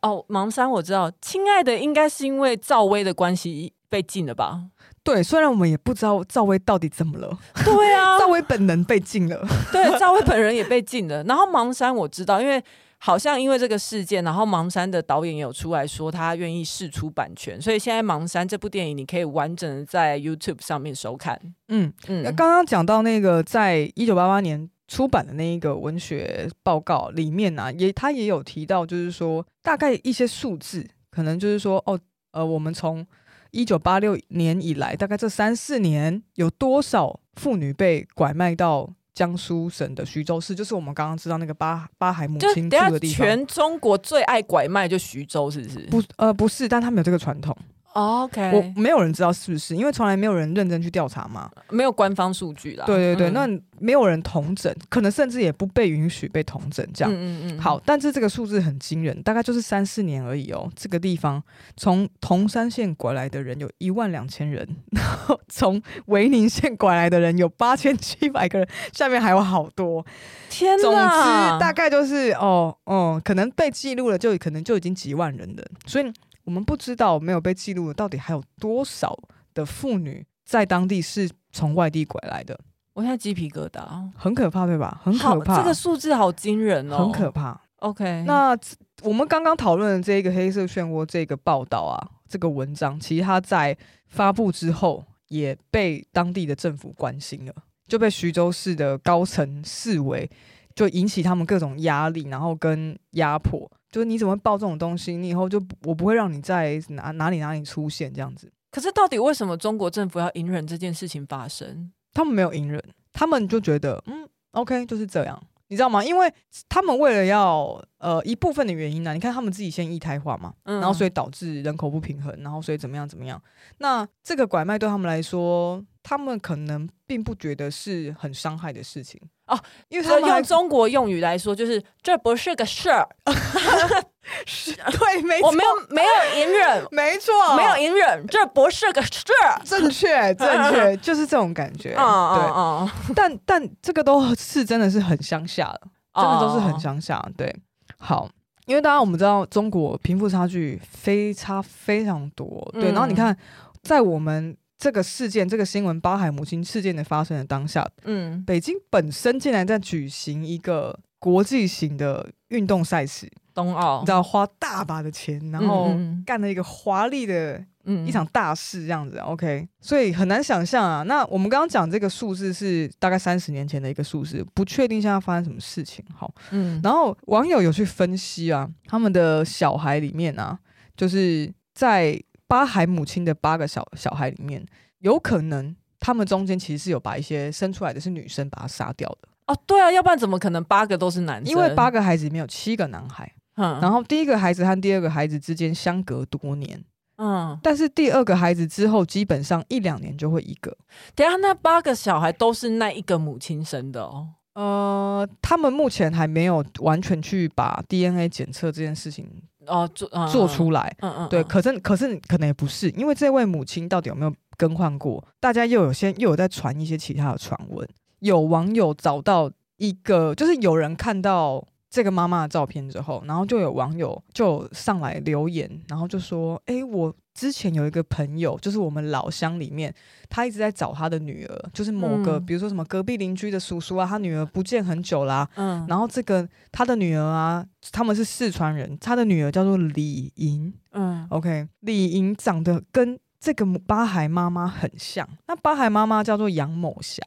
[0.00, 4.64] 嗯、哦，《盲山》我知道，亲爱的应该是因为赵薇的关系被禁了吧？
[5.04, 7.38] 对，虽然我们也不知道赵薇到底怎么了。
[7.64, 9.46] 对啊，赵薇本人被禁了。
[9.70, 11.22] 对，赵薇本人也被禁了。
[11.22, 12.60] 然后《盲山》我知道，因为。
[13.00, 21.40] 好像因为这个事件，然后盲山的导演也有出来说他愿意释出版权，所以现在盲山这部电影你可以完整的在 YouTube 上面收看。
[21.68, 31.98] 嗯嗯，刚刚讲到那个在一九八八年出版的那一个文学报告里面呢、啊，也他也有提到，就是说大概一些数字，可能就是说哦，
[32.32, 33.06] 呃，我们从
[33.52, 38.92] 一九八六年以来，大概这三四年有多少妇女被拐卖到？
[39.18, 43.16] 江苏省的徐州市，就是我们刚刚知道那个八八海母亲住的地方。
[43.16, 45.78] 全中国最爱拐卖就徐州，是不是？
[45.86, 47.56] 不，呃，不是，但他们有这个传统。
[47.94, 52.84] Oh, OK，我没有人知道是不是，因为从来没有人认真去调查嘛，没有官方数据啦。
[52.86, 57.12] 对对对，嗯、那没有人同诊，可能甚至也不被允许被同诊这样。
[57.12, 57.58] 嗯嗯嗯。
[57.58, 60.70] 好，但是这个数字很惊人，大概就是三四年而已哦。
[60.76, 61.42] 这个地方
[61.76, 70.06] 从铜山县拐来的人有一万两千人， 然后从维宁县拐来的人有八千七百个人，下面还有好多。
[70.50, 70.82] 天哪！
[70.82, 76.12] 总之大概就是哦哦，可能被记录了，就可能就已经几万人了，所以。
[76.48, 79.14] 我们不知道没有被记录的到底还有多少
[79.52, 82.58] 的妇女在当地是从外地拐来的。
[82.94, 84.98] 我现在鸡皮疙瘩，很可怕，对吧？
[85.04, 87.60] 很可怕，这个数字好惊人哦，很可怕。
[87.80, 88.56] OK，那
[89.02, 97.52] 我们刚刚讨论的这个黑色漩涡这个报道啊，这个文章，其实它在发布之后也被当地的政府关心了，
[97.86, 100.28] 就被徐州市的高层视为，
[100.74, 103.70] 就引起他们各种压力，然后跟压迫。
[103.90, 105.16] 就是你怎么会报这种东西？
[105.16, 108.52] 你以后就我不会让你在哪哪里哪里出现这样子。
[108.70, 111.90] 可是到底为什么中国政府要隐忍这件事情发生？
[112.12, 116.04] 他们没有隐忍，他们就觉得嗯，OK 就是这样，你知道吗？
[116.04, 116.32] 因为
[116.68, 123.40] 他们为了要呃一部分的原因呢、啊，你看他们自己先一胎化嘛，嗯、然后所以导致人口不平衡，然后所以怎么样怎么样。
[123.78, 129.20] 那这个拐卖对他们来说，他们可能并不觉得是很伤害的事情。
[129.46, 133.06] 哦，因为他用中国用语来说，就是这不是个事儿。
[134.46, 139.60] 是，对，没错，我没有没有隐忍， 没错，没有隐忍，这不是个事儿。
[139.66, 141.94] 正确，正确，就是这种感觉。
[141.98, 145.80] 嗯对，嗯但但这个都是真的是很乡下的，
[146.14, 147.22] 真的都是很乡下。
[147.36, 147.54] 对，
[147.98, 148.30] 好，
[148.64, 152.66] 因为大家我们知道中国贫富差距非差非常多。
[152.72, 153.36] 对，然后你看，
[153.82, 154.56] 在我们。
[154.78, 165.90] 这个事件，这个新闻，八海母亲事件的发生的当下，嗯，北京本身竟然在举行一个国际型的运动赛事，冬奥，你知道花大把的钱，然后
[166.24, 167.60] 干了一个华丽的
[168.06, 171.02] 一场大事，这样子，嗯，OK，所以很难想象啊。
[171.02, 176.04] 那我们刚刚讲这个数字是大概三十年前的一个数字，不确定现在发生什么事情。
[176.14, 180.56] 好，嗯，然后网友有去分析啊，他们的小孩里面啊，
[180.96, 182.22] 就是在。
[182.48, 184.66] 八海母亲的八个小小孩里面，
[184.98, 191.52] 有可能他们中间其实是有把一些生出来的是女生把他杀掉的哦，对啊，要不然怎么可能八个都是男生？
[191.52, 196.82] 因为八个孩子里面有七个男孩，嗯，然后第一个孩子和第二个孩子之间相隔多年，
[197.16, 200.76] 嗯，但是第二个孩子之后基本上一两年就会一个。
[201.14, 204.28] 等下那八个小孩都是那一个母亲生的哦？
[204.54, 209.30] 呃，他们目前还没有完全去把 DNA 检测这件事情。
[209.68, 215.22] 哦，做做出来，嗯嗯，对，可是可是可能也不是，因为这位母亲到底有没有更换过？
[215.38, 217.88] 大家又有些又有在传一些其他的传闻。
[218.20, 229.94] 有网友找到一个，就是有人看到这个妈妈的照片之后，然后就有网友就上来留言，然后就说：“哎，我。”之前有一个朋友，就是我们老乡里面，
[230.28, 235.50] 他一直在找他的女儿，就是某个，嗯、比如说什么隔壁邻居的叔叔啊，他女儿不见很久啦，啊。
[235.54, 240.74] 嗯，然后这个他的女儿啊，他们是四川人，他的女儿叫做李莹。
[240.90, 245.24] 嗯，OK，李莹长得跟这个八海妈妈很像。
[245.46, 247.22] 那八海妈妈叫做杨某霞。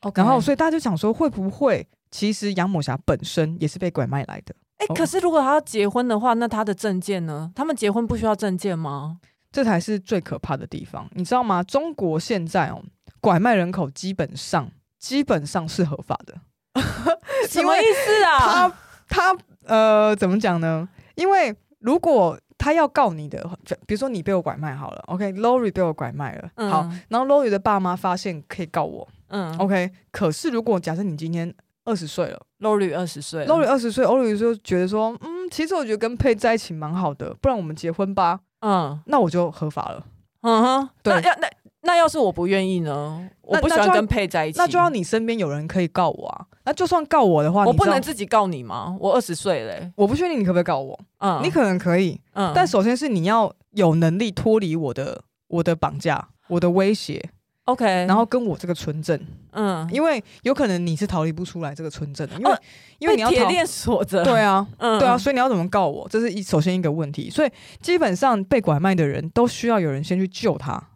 [0.00, 4.54] OK，然后所以大家就想说，会不会其实杨某霞本身也是被拐卖来的？
[4.76, 7.50] 哎，欸，可是如果他要结婚的话，那他的证件呢？
[7.54, 9.20] 他们结婚不需要证件吗？
[9.54, 11.62] 这才是最可怕的地方，你知道吗？
[11.62, 12.82] 中国现在哦，
[13.20, 16.34] 拐卖人口基本上基本上是合法的，
[17.48, 18.68] 什么意思啊？
[19.08, 20.88] 他他呃，怎么讲呢？
[21.14, 23.48] 因为如果他要告你的，
[23.86, 25.72] 比如说你被我拐卖好了，OK，Lori、okay?
[25.72, 29.88] 被我拐卖了，嗯、好，然后 Lori 的爸妈发现可以告我，嗯，OK。
[30.10, 38.40] 可是如果假设你今天二十岁了，Lori 二十岁，Lori 二十岁，Lori 就觉得说，嗯，其实我觉得跟佩在一起蛮好的，不然我们结婚吧。
[38.64, 40.02] 嗯，那我就合法了。
[40.40, 41.50] 嗯哼，对，那要那
[41.82, 43.28] 那要是我不愿意呢？
[43.42, 46.46] 我不喜欢跟配在一起，那就要你身边有人可以告我啊。
[46.64, 48.96] 那就算告我的话，我不能自己告你吗？
[48.98, 50.98] 我二十岁嘞，我不确定你可不可以告我。
[51.18, 52.18] 嗯，你可能可以。
[52.32, 57.30] 嗯，但首先是你要有能力脱离我的我的绑架，我的威胁。
[57.64, 59.18] OK，然后跟我这个村镇，
[59.52, 62.58] 嗯，因为有可能你是逃离不出来这个村镇的，因为、哦、
[62.98, 66.06] 因为你要铁链锁着，对啊，嗯，对啊，所以你要怎么告我？
[66.08, 67.50] 这是一首先一个问题，所以
[67.80, 70.90] 基本上被拐卖的人都需要有人先去救他，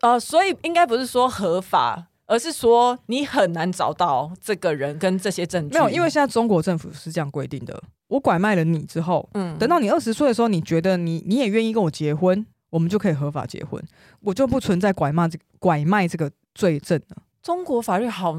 [0.00, 2.06] 呃，所以应该不是说合法。
[2.30, 5.76] 而是说你很难找到这个人跟这些证据。
[5.76, 13.82] 没有，因为现在中国政府是这样规定的：我拐卖了你之后，嗯，等到你二十岁的时候，你觉得你你也愿意跟我结婚，我们就可以合法结婚，
[14.20, 17.16] 我就不存在拐卖这个拐卖这个罪证呢。
[17.42, 18.38] 中国法律好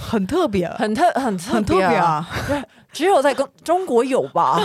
[0.00, 2.26] 很特别，很特很特很特别啊！
[2.90, 4.58] 只有在中中国有吧？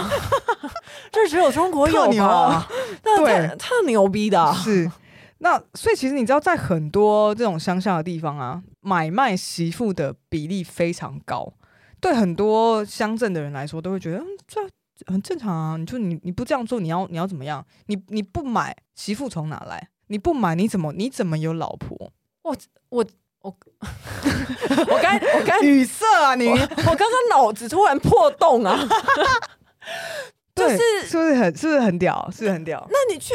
[1.11, 2.67] 这只有中国有吧？
[3.03, 4.89] 对，特牛逼的是。
[5.39, 11.53] 那所以其实你知道，在很多这种乡下的地方啊，买卖媳妇的比例非常高。
[11.99, 14.61] 对很多乡镇的人来说，都会觉得嗯，这
[15.05, 15.77] 很正常啊。
[15.77, 17.63] 你就你你不这样做，你要你要怎么样？
[17.85, 19.89] 你你不买媳妇从哪来？
[20.07, 22.11] 你不买你怎么你怎么有老婆？
[22.43, 22.55] 我
[22.89, 23.05] 我
[23.41, 23.57] 我
[24.87, 26.47] 我刚我刚 语塞啊你！
[26.49, 28.77] 我刚刚脑子突然破洞啊！
[30.55, 32.27] 就是是不是很是不是很屌？
[32.31, 32.87] 是不是很屌？
[32.89, 33.33] 那你去。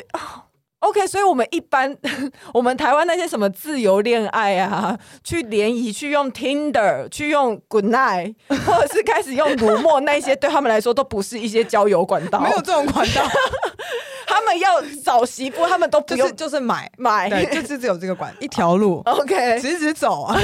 [0.81, 1.95] OK，所以我们一般
[2.55, 13.23] 我们台湾那些什么自由恋爱啊，去联谊，去用 Tinder，去用 Good Night， 或者是开始用卢墨，那些对他们来说都不是一些交友管道，没有这种管道。
[14.27, 16.91] 他们要找媳妇，他们都不用，就是就是买。
[16.97, 19.03] 买，对，就是只有这个管一条路。
[19.05, 20.41] OK，直直走啊，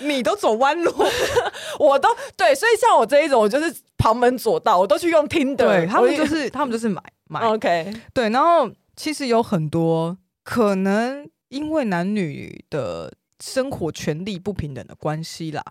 [0.00, 0.92] 你都走弯路，
[1.78, 7.40] 我都对，所以像我这一种，我就是旁门左道，我都去用 Tinder，对他们就是他们就是买买。
[7.42, 8.68] OK，对，然后。
[8.96, 15.62] 其实有很多可能，因为男女的生活权利不平等的关系啦，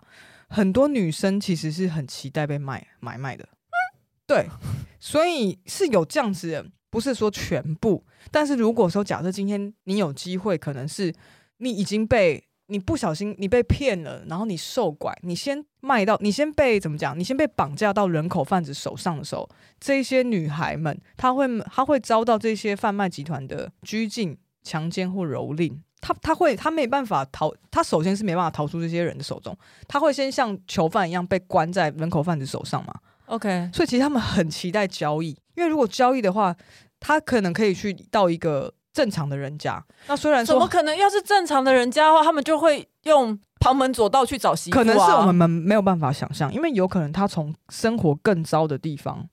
[0.48, 3.48] 很多女生其实是很期待被卖买卖的。
[4.26, 4.48] 对，
[4.98, 8.04] 所以是有这样子的，不是说全部。
[8.30, 11.14] 但是如果说假设今天你有机会，可能是
[11.58, 12.44] 你已经被。
[12.68, 17.18] 你不小心，你被骗了，然后你受拐，你先卖到，你先被怎么讲？
[17.18, 25.78] 你先被绑架到人口贩子手上的时候，这些女孩们，她会她会遭到这些贩卖集团的拘禁、强奸或蹂躏。
[26.00, 32.94] 她她会她没办法逃，她首先是没办法逃出这些人的手中，她会先像囚犯一样被关在人口贩子手上嘛
[33.26, 36.56] ？OK，所以其实他们很期待交易，因为如果交易的话，
[36.98, 38.72] 他可能可以去到一个。
[38.94, 40.96] 正常的人家，那虽然说怎么可能？
[40.96, 44.78] 要是正常的人家的话，他们就会用旁门左道去找媳妇啊。
[44.78, 49.26] 可能是我们没有办法想象，因为有可能他从生活更糟的地方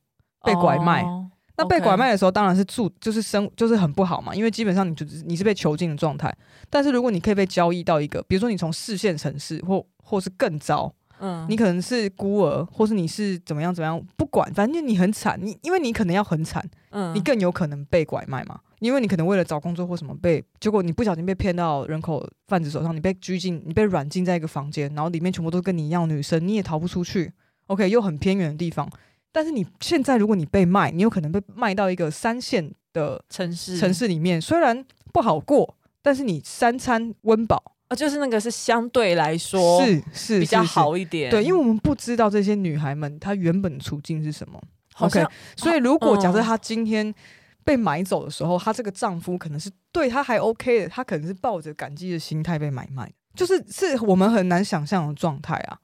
[0.44, 1.04] 被拐卖。
[1.04, 1.26] Oh,
[1.58, 6.34] 那被拐卖的时候，当然是住就是生就是很不好嘛，因为基本上你就是你是被囚禁的状态。
[6.70, 18.60] 但是如果你可以被交易到一个，比如说你从四线城市或或是更糟，嗯，你可能是孤儿，或是你是怎么样怎么样，不管，反正你很惨，你因为你可能要很惨，嗯，你更有可能被拐卖嘛。
[18.82, 27.32] 因为你可能为了找工作或什么被，结果你不小心被骗到人口贩子手上，你被拘禁，你被软禁在一个房间，然后里面全部都跟你一样女生，你也逃不出去。
[27.68, 28.90] OK，又很偏远的地方，
[29.32, 41.30] 但是你现在如果你被卖，你有可能被卖到一个三线的城市城市里面，虽然不好过，但是你三餐温饱啊，就是那个是相对来说是是比较好一点。
[41.30, 44.60] 对，因为我们不知道这些女孩们她原本的处境是什么。
[44.98, 45.24] OK，
[45.56, 47.14] 所以如果假设她今天。
[47.62, 55.78] 嗯被买走的时候，她这个丈夫可能是对她还 OK 的，她可能是抱着感激的心态被买卖，就是是我们很难想象的状态啊，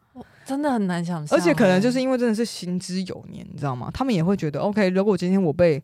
[0.45, 1.37] 真的很难想象。
[1.37, 3.91] 而且可能就是因为真的是行之有年，你知道吗？
[3.93, 5.81] 他们也会觉得 OK，如果今天我被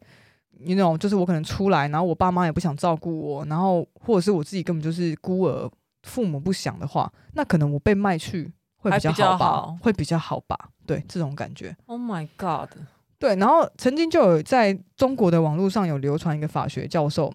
[0.59, 5.69] 你那种，就是我可能出来，然后我爸妈也不想照顾我，然后或者是我自己根本就是孤儿，
[6.03, 10.57] 父母不想的话，那可能我被卖去会比较好吧，好会比较好吧？
[10.85, 11.75] 对，这种感觉。
[11.85, 12.69] Oh my God！
[13.23, 17.33] 对，然后曾经就有在中国的网络上有流传一个法学教授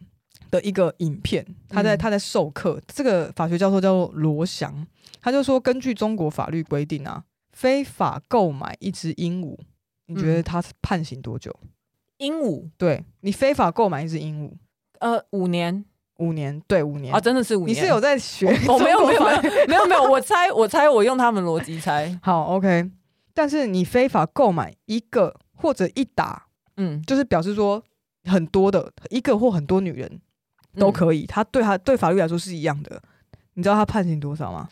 [0.50, 2.74] 的一个影片，他在他在授课。
[2.76, 4.86] 嗯、这个法学教授叫做罗翔，
[5.22, 9.56] 他就说，根据中国法律规定啊，非法购买一只鹦鹉，
[10.08, 11.50] 你觉得他判刑多久？
[12.18, 12.68] 鹦鹉？
[12.76, 14.52] 对，你非法购买一只鹦鹉，
[14.98, 15.86] 呃，五年，
[16.18, 17.70] 五年，对，五年啊，真的是五年。
[17.70, 18.46] 你是有在学？
[18.68, 20.02] 哦，没有，没有，没有，没有，没有。
[20.02, 22.14] 我猜，我猜，我用他们逻辑猜。
[22.22, 22.90] 好，OK。
[23.32, 25.34] 但是你非法购买一个。
[25.58, 27.82] 或者一打，嗯，就是表示说
[28.24, 30.20] 很多的一个或很多女人
[30.76, 33.02] 都可以，嗯、他对他对法律来说是一样的。
[33.54, 34.68] 你知道他判刑多少吗？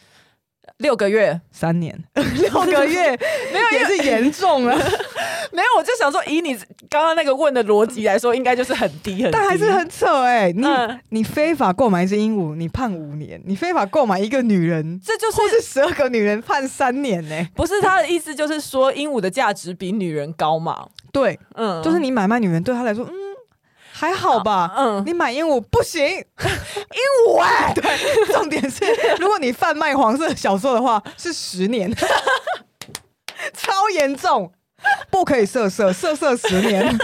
[0.79, 3.11] 六个月，三年， 六个月，
[3.53, 4.77] 没有也是严重了。
[5.53, 6.55] 没有，我就想说，以你
[6.91, 10.53] 刚刚那个问的逻辑来说，应该就是很低很低，但还是很扯哎、欸。
[10.53, 17.49] 你、嗯、你非法购买一只鹦鹉，你判五年；你非法购买一个女人，这就是或是十二个女人判三年呢、欸？
[17.55, 20.87] 不是他的意思，就是说鹦鹉的价值比女人高嘛？
[21.11, 23.15] 对，嗯，就是你买卖女人对他来说，嗯，
[23.99, 24.75] 还好吧？
[24.77, 26.21] 嗯，你买鹦鹉不行，鹦
[27.27, 27.83] 鹉哎， 对，
[28.35, 28.85] 重点是
[29.19, 31.91] 如果你贩卖黄色小说的话，是十年，
[33.57, 34.53] 超严重，
[35.11, 36.95] 不可以色色，色色十年。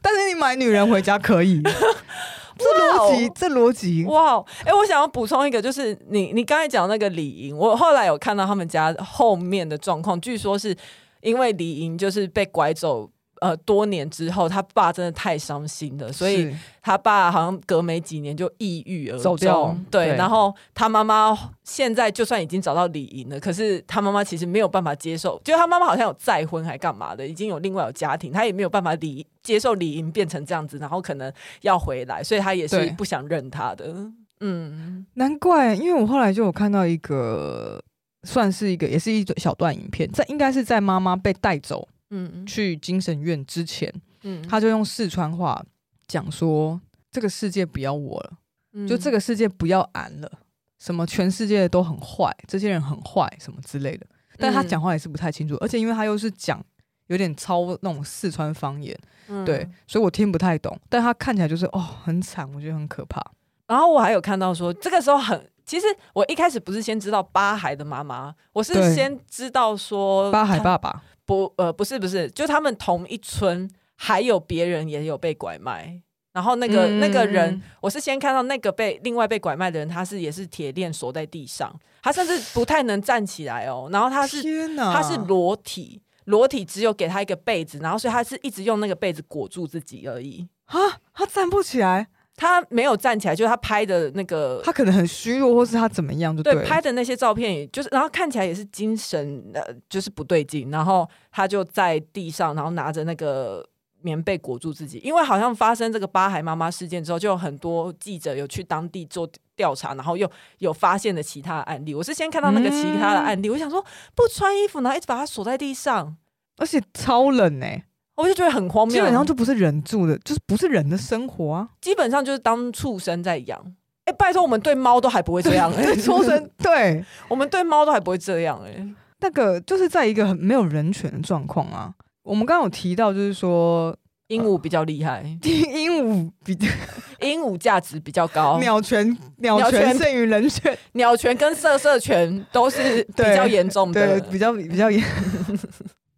[0.00, 4.42] 但是你买女人回家可以，这逻辑，这逻辑，哇！
[4.64, 10.74] 哎，我想要补充一个，就是你你刚才讲那个李莹，我后来有看到他们家后面的状况，据说是
[11.20, 13.10] 因为李莹就是被拐走。
[13.44, 19.76] 呃，多年之后，他爸真的太伤心了，所以他爸好像隔没几年就抑郁而走掉。
[19.90, 31.30] 对，对然后他妈妈现在就算已经找到李莹了，可是他妈妈其实没有办法接受，就他妈妈好像有再婚还干嘛的，已经有另外有家庭，他也没有办法理接受李莹变成这样子，然后可能
[31.60, 33.94] 要回来，所以他也是不想认他的。
[34.40, 37.78] 嗯，难怪，因为我后来就有看到一个，
[38.22, 41.86] 算是一个，也是一小段影片，在应该是在妈妈被带走。
[42.14, 43.92] 嗯，去精神院之前，
[44.22, 45.64] 嗯，他就用四川话
[46.06, 48.32] 讲说：“这个世界不要我了，
[48.74, 50.30] 嗯、就这个世界不要俺了，
[50.78, 54.06] 什么全世界都很坏，这些人很坏，什么之类的。”
[54.38, 56.64] 但他讲话也是不太清楚，嗯、而且因为他又是讲
[57.06, 58.96] 有点超那种四川方言，
[59.28, 60.78] 嗯、对，所以我听不太懂。
[60.88, 63.20] 但他看起来就是哦，很惨，我觉得很可怕。
[63.66, 71.02] 然后我还有看到说，这个时候很，其实我一开始不是先知道八海的妈妈，我是先知道说八海爸爸。
[71.26, 76.00] 不，呃，不是，不是，就他们同一村还有别人也有被拐卖，
[76.32, 84.42] 然后那个、嗯、那个人，我是先看到那个被另外被拐卖的人，他是也是铁链锁在地上，他甚至不太能站起来哦，然后他是
[84.76, 90.76] 他是裸体，裸体只有给他一个被子，然后所以他是一直用那个被子裹住自己而已，啊，
[91.12, 92.08] 他站不起来。
[92.36, 103.64] 他没有站起来，就是他拍的那个，他可能很虚弱，或是他怎么样就对，对，拍的那些照片，也就是然后看起来也是精神呃，就是不对劲，然后他就在地上，然后拿着那个
[104.02, 110.28] 棉被裹住自己，因为好像发生这个八海妈妈事件之后，就有很多记者有去当地做调查，然后又
[110.58, 111.94] 有发现的其他的案例。
[111.94, 113.80] 我是先看到那个其他的案例，嗯、我想说
[114.14, 116.16] 不穿衣服，然后一直把它锁在地上，
[116.56, 117.84] 而且超冷哎、欸。
[118.16, 121.68] 我就觉得很荒谬，基本上就不是人住的，就是不是人的生活啊。
[121.80, 123.60] 基本上就是当畜生在养。
[124.04, 128.70] 哎、欸，拜托，我们对猫都还不会这样、 畜生， 对我们对猫都还不会这样、欸。
[128.70, 128.86] 哎，
[129.20, 131.94] 那个就是在一个很没有人权的状况啊。
[132.22, 133.96] 我们刚刚有提到，就是说
[134.28, 136.56] 鹦鹉比较厉害，鹦鹉比
[137.20, 145.02] 鹦鹉价值比较高，鸟权鸟权胜于人权，鸟权跟色色权都是比较严重的，比较比较严。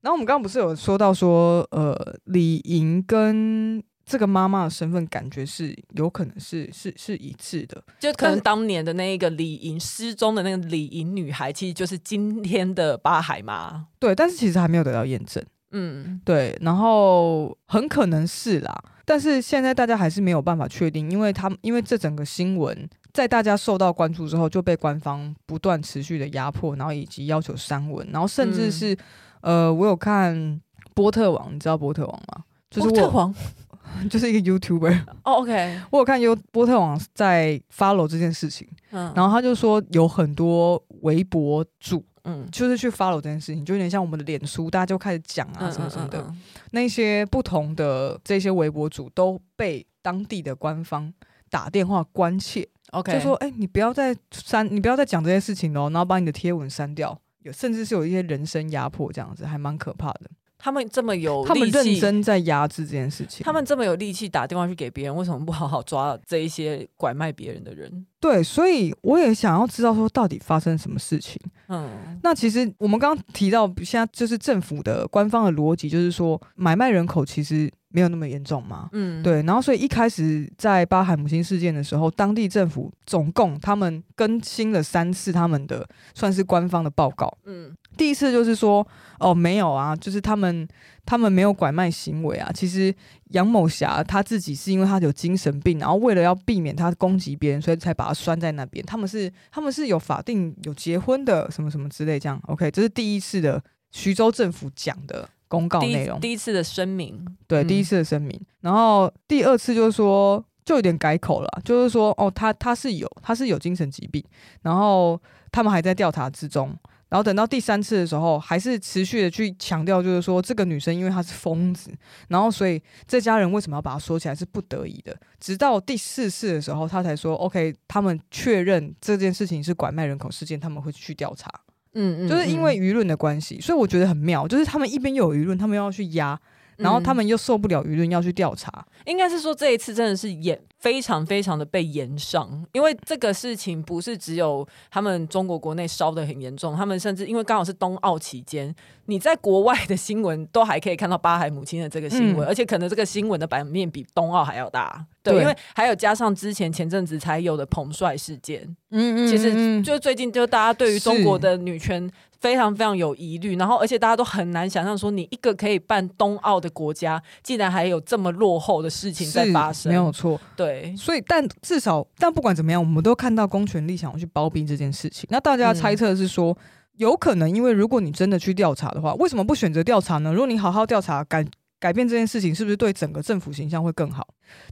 [0.07, 13.89] 然后我们刚刚不是有说到说，呃，李莹跟这个妈妈的身份感觉是有可能是是是一致的，就可能当年的那一个李莹失踪的那个李莹女孩，其实就是今天的八海嘛。
[13.99, 15.45] 对，但是其实还没有得到验证。
[15.73, 28.97] 嗯，对，然后很可能是啦，但是现在大家还是没有办法确定，因为他们因为这整个新闻在大家受到关注之后，就被官方不断持续的压迫，然后以及要求删文，然后甚至是。
[29.43, 30.61] 嗯呃，我有看
[30.95, 32.45] 波特王，你知道波特王吗？
[32.71, 33.35] 就是波特王，
[34.11, 35.05] 就是一个 YouTuber。
[35.25, 46.19] 哦，OK，我有看有波特王在 follow 这件事情，嗯，然后他就说有很多微博主，嗯，就是去 follow 这件事情，就有点像我们的脸书，大家就开始讲啊什么什么的。
[46.19, 51.13] 嗯嗯嗯嗯，那些不同的这些微博主都被当地的官方
[51.49, 57.19] 打电话关切，OK，就说哎、欸，你不要再删，你不要再讲这些事情喽，然后把你的贴文删掉。
[57.53, 60.31] 甚至是有一些人身压迫，这样子还蛮可怕的。
[60.59, 63.45] 他们这么有力气，他们认真在压制这件事情。
[63.45, 68.07] 他们这么有力气打电话去给别人，为什么不好好抓这一些拐卖别人的人？
[68.19, 71.41] 对，所以我也想要知道说到底发生什么事情。
[71.69, 77.71] 嗯，那其实我们刚刚提到，现在就是政府的官方的逻辑，就是说买卖人口其实。
[77.97, 78.91] 没有那么严重嘛？
[78.93, 79.43] 嗯，对。
[79.45, 87.35] 然后，所以一开始在巴海母亲事件的时候，当地政府总共他们更新了三次他们的算是官方的报告。
[87.47, 88.87] 嗯，第一次就是说，
[89.19, 90.69] 哦，没有啊，就是他们
[91.07, 92.51] 他们没有拐卖行为啊。
[92.53, 92.95] 其实
[93.31, 98.85] 杨某霞她自己是因为她有精神病，然后为了要避免他攻击别人，所以才把他拴在那边。
[98.85, 102.39] 他们是他们是有法定有结婚的，什么什么之类这样。
[102.49, 105.27] OK，这是第一次的徐州政府讲的。
[105.49, 108.37] 公告内容，第一次的声明，对，第一次的声明。
[108.39, 114.25] 嗯、然后第二次就是说，就有点改口了，就是说，哦，他他是有，他是有精神疾病，
[114.63, 115.21] 然后
[115.53, 116.77] 他们还在调查之中。
[117.09, 121.89] 然后等到第三次的时候，还是持续的去强调，就是说，这个女生因为她是疯子，
[122.27, 125.17] 然后所以这家人为什么要把她锁起来是不得已的。
[125.39, 131.49] 直到第四次的时候，他才说，OK，他们确认这件事情是拐卖人口事件，他们会去调查。
[131.97, 136.39] 嗯，就是因为舆论的关系，所以我觉得很妙，就是他们一边又有舆论，他们又要去压，
[136.77, 138.71] 然后他们又受不了舆论要去调查。
[138.71, 148.75] 嗯、应该是说这一次真的是演非常非常的被严上，因为这个事情不是只有他们中国国内烧的很严重，他们甚至因为刚好是冬奥期间，
[149.07, 155.07] 你在国外的新闻都还可以看到巴海母亲的这个新闻，嗯、而且可能这个新闻的版面比冬奥还要大。
[155.33, 162.11] 对，因为还有加上之前前阵子才有的彭帅事件，嗯，嗯嗯，其实就最近就大家对于中国的女权
[162.41, 175.27] 非常非常有疑虑，然后而且大家都很难想象说，你一个可以办冬奥的国家，竟然还有这么落后的事情在发生，没有错，对，所以但至少但不管怎么样，我们都看到公权力想要去包庇这件事情。
[175.31, 176.57] 那大家猜测是说，嗯、
[176.99, 180.31] 有可能因为如果你真的去调查的话，为什么不选择调查呢？
[180.33, 181.45] 如果你好好调查，改
[181.87, 184.27] 改变这件事情，是不是对整个政府形象会更好？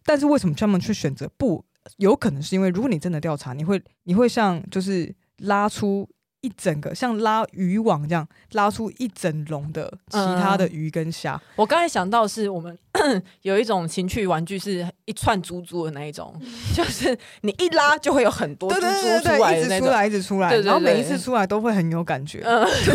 [0.04, 1.64] 但是为什么专门去选择不？
[1.98, 6.08] 有可能是因为如果你真的调查，你会你会像就是拉出。
[6.44, 11.36] 一整个像拉渔网这样拉出一整笼的其他的鱼跟虾。
[11.36, 12.78] 嗯，我刚才想到是我们
[13.40, 16.38] 有一种情趣玩具，是一串珠珠的那一种，
[16.74, 18.86] 就是你一拉就会有很多珠珠
[19.22, 22.42] 出来，一直出来，一直出来，然后每一次出来都会很有感觉。
[22.44, 22.94] 嗯，对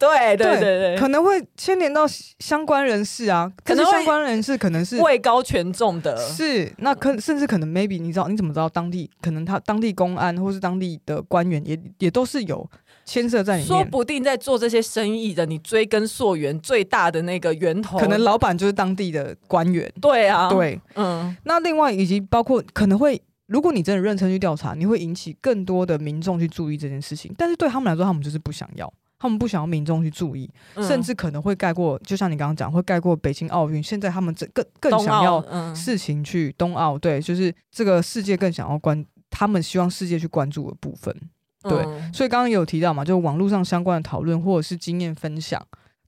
[0.00, 2.04] 对对对，可能会牵连到
[2.38, 12.66] 相关人士啊，可能相关人士可能是位高权重的，是那可甚至可能 maybe 你知道你怎么知道当地可能他当地公安或是当地的官员也也都是有
[13.04, 28.90] 牵涉在里面，说不定在做这些生意的，你追根溯源最大的那个源头，可能老板就是当地的官员，对啊，对，嗯，那另外以及包括可能会，如果你真的认真去调查，你会引起更多的民众去注意这件事情，但是对他们来说，他们就是不想要。
[29.20, 33.82] 他们不想要民众去注意，嗯、甚至可能会盖过，就像你刚刚讲，会盖过北京奥运。
[33.82, 41.14] 现在他们这更更想要事情去冬奥，嗯、对，就是这个世界更想要关，他们希望世界去关注的部分。
[41.62, 45.62] 对，嗯、所以刚刚也有提到嘛，就网络上相关的讨论或者是经验分享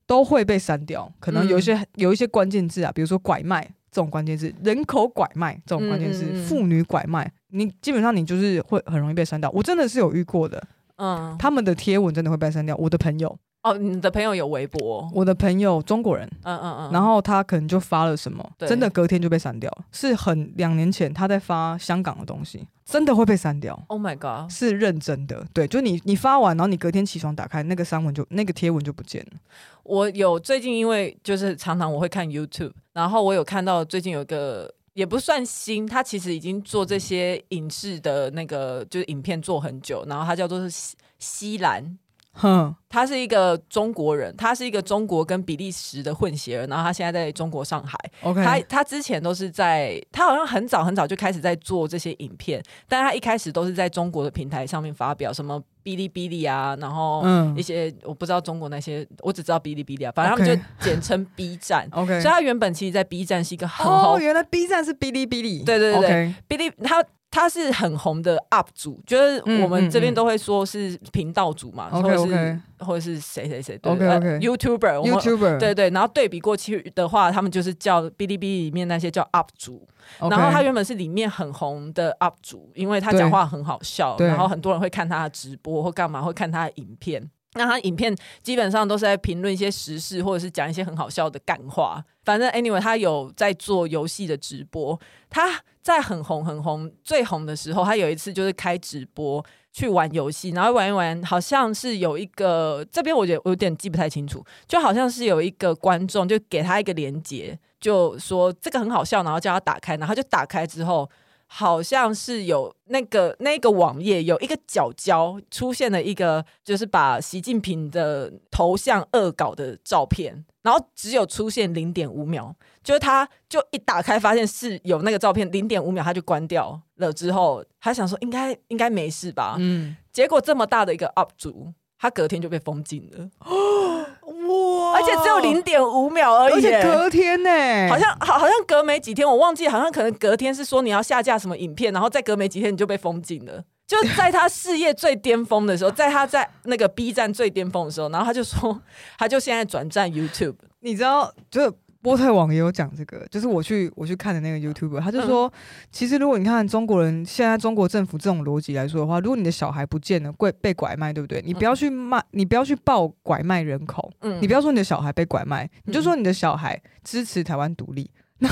[0.06, 9.50] 都会被删掉，可能有一些、嗯、有一些关键字啊，比如说拐卖这种关键字，人口拐卖这种关键字，妇、嗯、女拐卖，你基本上你就是会很容易被删掉。
[9.50, 10.66] 我真的是有遇过的。
[11.02, 12.76] 嗯，他们的贴文真的会被删掉。
[12.76, 15.10] 我的朋友哦，你的朋友有微博？
[15.12, 19.84] 我的朋友中国人，嗯嗯嗯，然后他可能就发了什么，真的隔天就被删掉了。
[19.90, 23.76] 是很两年前他在发香港的东西，真的会被删掉。
[23.88, 25.44] Oh my god，是认真的。
[25.52, 29.38] 对，就你你发完，然后你隔天起床打开那个删文就那个贴文就不见了。
[29.82, 34.72] 我有最近因为就是常常我会看 YouTube，然后我有看到最近有一个。
[34.94, 41.98] 也不算新，他其实已经做这些影视的那个就是影片做很久，然后他叫做是西西兰，
[42.32, 55.62] 哼，他是一个中国人，他是一个中国跟比利时的混血儿，然后他现在在中国上海，OK，他他之前都是在，他好像很早很早就开始在做这些影片，但他一开始都是在中国的平台上面发表什么。
[55.84, 57.24] 哔哩哔哩啊，然后
[57.56, 61.88] 一些、嗯、我不知道中国那些，我只知道哔哩哔哩啊，反正他们就简称 B 站。
[61.92, 64.14] OK，所以他原本其实，在 B 站是一个很好。
[64.14, 65.62] 哦，原来 B 站是哔哩哔哩。
[65.64, 67.04] 对对对对，哔哩他。
[67.32, 73.92] 他是很红的 UP 主，就是我们这边都会说是频道主嘛，或者是或者是谁谁谁，对
[74.38, 75.88] YouTuber，YouTuber，对对。
[75.88, 79.88] 然后对比过去的话，他们就是叫哔哩哔哩里面那些叫 UP 主。
[80.18, 87.30] 然后他原本是里面很红的 UP 主，因为他讲话很好笑，然后很多人会看他的直播或干嘛，会看他的影片。
[87.54, 92.02] 那他影片基本上都是在评论一些时事，或者是讲一些很好笑的干话。
[92.24, 94.98] 反正 anyway，他有在做游戏的直播。
[95.28, 111.10] 他在很红很红最红的时候，他有一次就是开直播去玩游戏，然后玩一玩，好像是有一个这边我觉得我有点记不太清楚，就好像是有一个观众就给他一个连接，就说这个很好笑，然后叫他打开，然后就打开之后。
[111.54, 133.28] 好像是有那个那个网页有一个角角出现了一个，就是把习近平的头像恶搞的照片，然后只有出现零点五秒，就是他就一打开发现是有那个照片，零点五秒他就关掉了，之后他想说应该应该没事吧，嗯，结果这么大的一个 UP 主，他隔天就被封禁了。
[133.40, 134.71] 哦 哇！
[134.94, 143.62] 而且只有零点五秒而已，而且隔天呢、欸，好像好好像隔没几天，我忘记，好像可能隔天是说你要下架什么影片，然后再隔没几天你就被封禁了。
[143.86, 148.80] 就在他事业最巅峰的时候，在他在那个 B 站最巅峰的时候，然后他就说，
[149.18, 151.72] 他就现在转战 YouTube，你知道就。
[152.02, 155.52] 波特网也有讲这个，就是我去我去看的那个 YouTuber，他就说，嗯、
[155.92, 161.40] 其实如果你看中国人现在中国政府这种逻辑来说的话，如果你的小孩不见了，被被拐卖，对不对？
[161.46, 168.50] 你不要去卖，你不要去报拐卖人口，嗯、你不要说你的小孩被拐卖，你就说你的小孩支持台湾独立，嗯、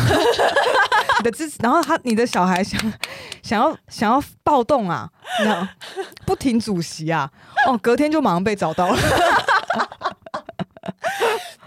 [1.18, 2.80] 你的支持，然后他你的小孩想
[3.42, 5.11] 想要想要暴动啊，
[5.44, 5.68] 那
[6.24, 7.28] 不停主席啊，
[7.66, 8.98] 哦，隔天就马上被找到了。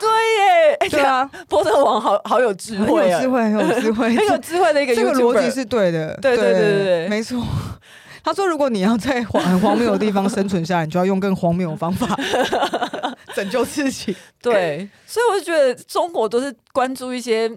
[0.03, 6.61] 对耶，对啊，波特王好好有智慧啊，很有智慧，很有智慧， 很有智慧的一个这个逻辑是对的，对对对。
[6.61, 7.43] 对对，没错。
[8.25, 12.07] 他说：“如果你要在很 荒谬的地方生存下来，你就要用更荒谬的方法
[13.35, 17.51] 拯救自己。”对，所以我就觉得中国都是关注一些，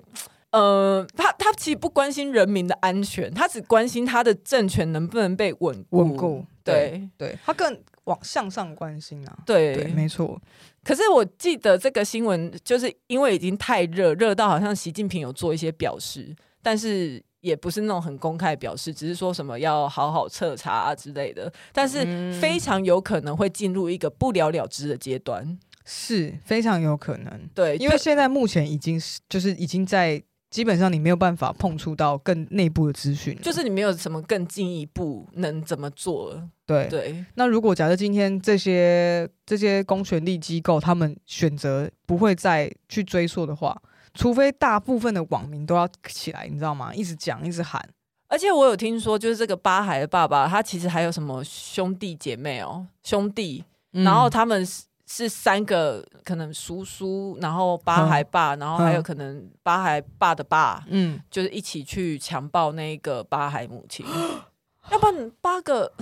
[0.51, 6.44] 呃，他他其实不关心人民的安全，他只关心他的政权能不能被稳稳固。
[6.64, 9.38] 对对，他更往向上关心啊。
[9.46, 10.42] 对，对，没错。
[10.82, 17.22] 可是我记得这个新闻，就是因为已经太热，热到好像习近平有做一些表示，但是。
[17.42, 21.98] 也不是那种很公开表示，只是说什么要好好彻查啊之类的，但是
[22.40, 27.48] 非常有可能会进入一个不了了之的阶段，是非常有可能。
[27.54, 36.48] 对，因为现在目前已经是就是已经在基本上你没有办法碰触到更内部的资讯，就是你没有什么更进一步能怎么做了。
[36.67, 43.81] 对对，那如果假设今天这些这些公权力机构他们选择不会再去追溯的话。
[44.19, 46.91] 除非大部分的网民都要起来，你知道吗？
[46.95, 47.87] 一直讲，一直喊。
[48.29, 53.62] 而且我有听说，就是这个八海的爸爸，他其实还有什么兄弟姐妹哦，兄弟，
[53.93, 64.41] 嗯、然后他们是是三个，可能叔叔，然后八海爸，嗯、然后还有可能八海爸的爸，嗯，就是一起去强暴那个八海母亲，嗯、
[64.91, 65.93] 要不然八个。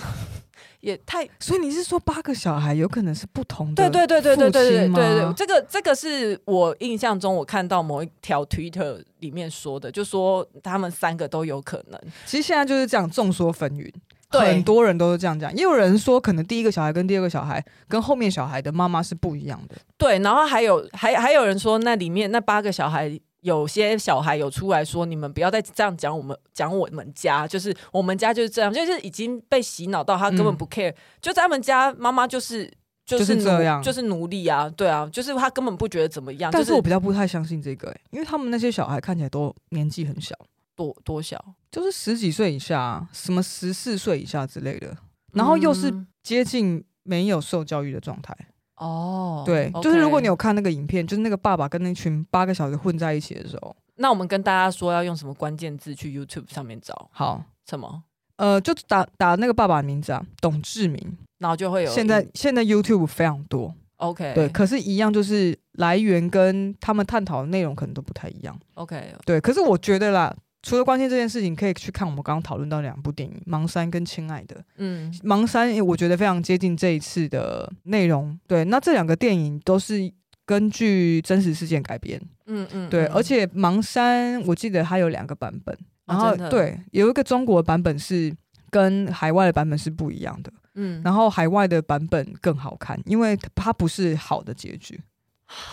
[0.81, 3.89] 也太，所以你是说八个小孩有可能是不同的？
[3.89, 12.01] 对对对对对对对对对，这个这个是我印象中我看到某一条 Twitter 里面说的，就说他们三个都有可能。
[12.27, 13.93] 其实现在就是这样众说纷纭，
[14.31, 19.77] 很多人都是这样讲，也有人说可能第一个小孩跟第二个小孩跟后面小孩的妈妈是不一样的。
[19.97, 23.19] 对，然后还有还还有人说那里面那八个小孩。
[23.45, 32.73] 有些小孩有出来说：“你们不要再这样讲我们，讲我们家，就是我们家就是这样，就是已经被洗脑到他根本不 care，、嗯、就在他们家妈妈就是
[33.05, 36.51] 就是这样，就是奴隶啊，对啊，就是他根本不觉得怎么样。
[36.51, 40.35] 但是我比较不太相信这个、欸，因为他们那些小孩看起来都年纪很小，
[40.75, 41.39] 多多小，
[41.71, 44.97] 就是十几岁以下，什么十四岁以下之类的，
[45.35, 45.93] 然后又是
[46.23, 48.35] 接近没有受教育的状态。”
[48.77, 57.09] 哦，对.就是如果你有看那个影片，就是那个爸爸跟那群八个小时混在一起的时候，那我们跟大家说要用什么关键字去 YouTube 上面找？
[57.13, 58.03] 好，什么？
[58.37, 61.91] 呃，就打打那个爸爸的名字啊，董志明，然后就会有。
[61.91, 70.35] 现在现在 YouTube 非常多，OK，对，可是，一样就是来源跟他们探讨的内容可能都不太一样，OK，对，可是我觉得啦。
[70.65, 74.57] 除了关心这件事情，可以去看我们刚刚讨论到两部电影《盲山》跟《亲爱的》。
[74.79, 78.37] 嗯，《盲山》我觉得非常接近这一次的内容。
[78.47, 80.11] 对，那这两个电影都是
[80.47, 82.19] 根据真实事件改编。
[82.47, 88.35] 嗯嗯，对，而且《盲山》我记得它有两个版本，然后对，有一个中国的版本是
[88.71, 90.53] 跟海外的版本是不一样的。
[90.77, 94.99] 嗯，然后海外的版本更好看，因为它不是好的结局。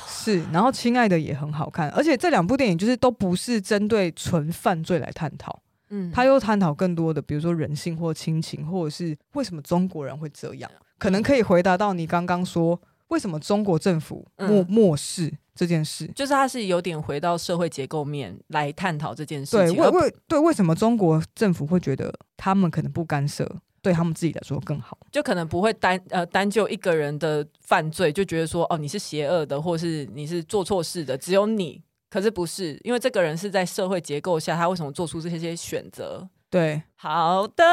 [0.07, 5.59] 是，然后亲爱的也很好看，而且这两部电影就是都不是针对纯犯罪来探讨，
[5.89, 10.69] 嗯，他又探讨更多的，比如说人性或亲情，或者是为什么中国人会这样，
[10.99, 23.49] 可能可以回答到你刚刚说为什么中国政府漠漠视这件事，就是他是有点回到社会结构面来探讨这件事情，对，为为对为什么中国政府会觉得他们可能不干涉？
[23.81, 31.81] 对他们自己来说更好，就可能不会单呃单就一个人的犯罪就觉得说哦，你是邪恶的，或是你是做错事的，只有你。
[32.09, 36.29] 可是不是，因为这个人是在社会结构下，他为什么做出这些些选择？
[36.49, 37.63] 对，好的，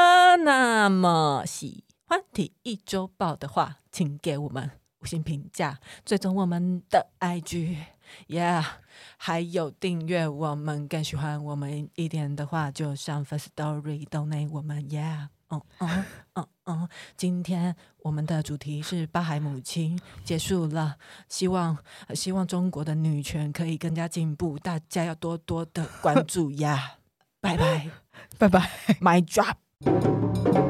[0.45, 8.65] 那么喜欢体一周报的话，请给我们五星评价，追踪我们的 IG，Yeah，
[9.17, 10.87] 还有订阅我们。
[10.87, 15.27] 更喜欢我们一点的话，就上 Firstory donate 我们，Yeah。
[15.49, 20.97] 嗯嗯嗯嗯，今天我们的主题是巴海母亲结束了，
[21.27, 21.77] 希望
[22.13, 26.97] 希望中国的女权可以更加进步，大家要多多的关注呀！
[27.41, 27.89] 拜拜，
[28.37, 28.69] 拜拜
[29.01, 30.68] ，My drop。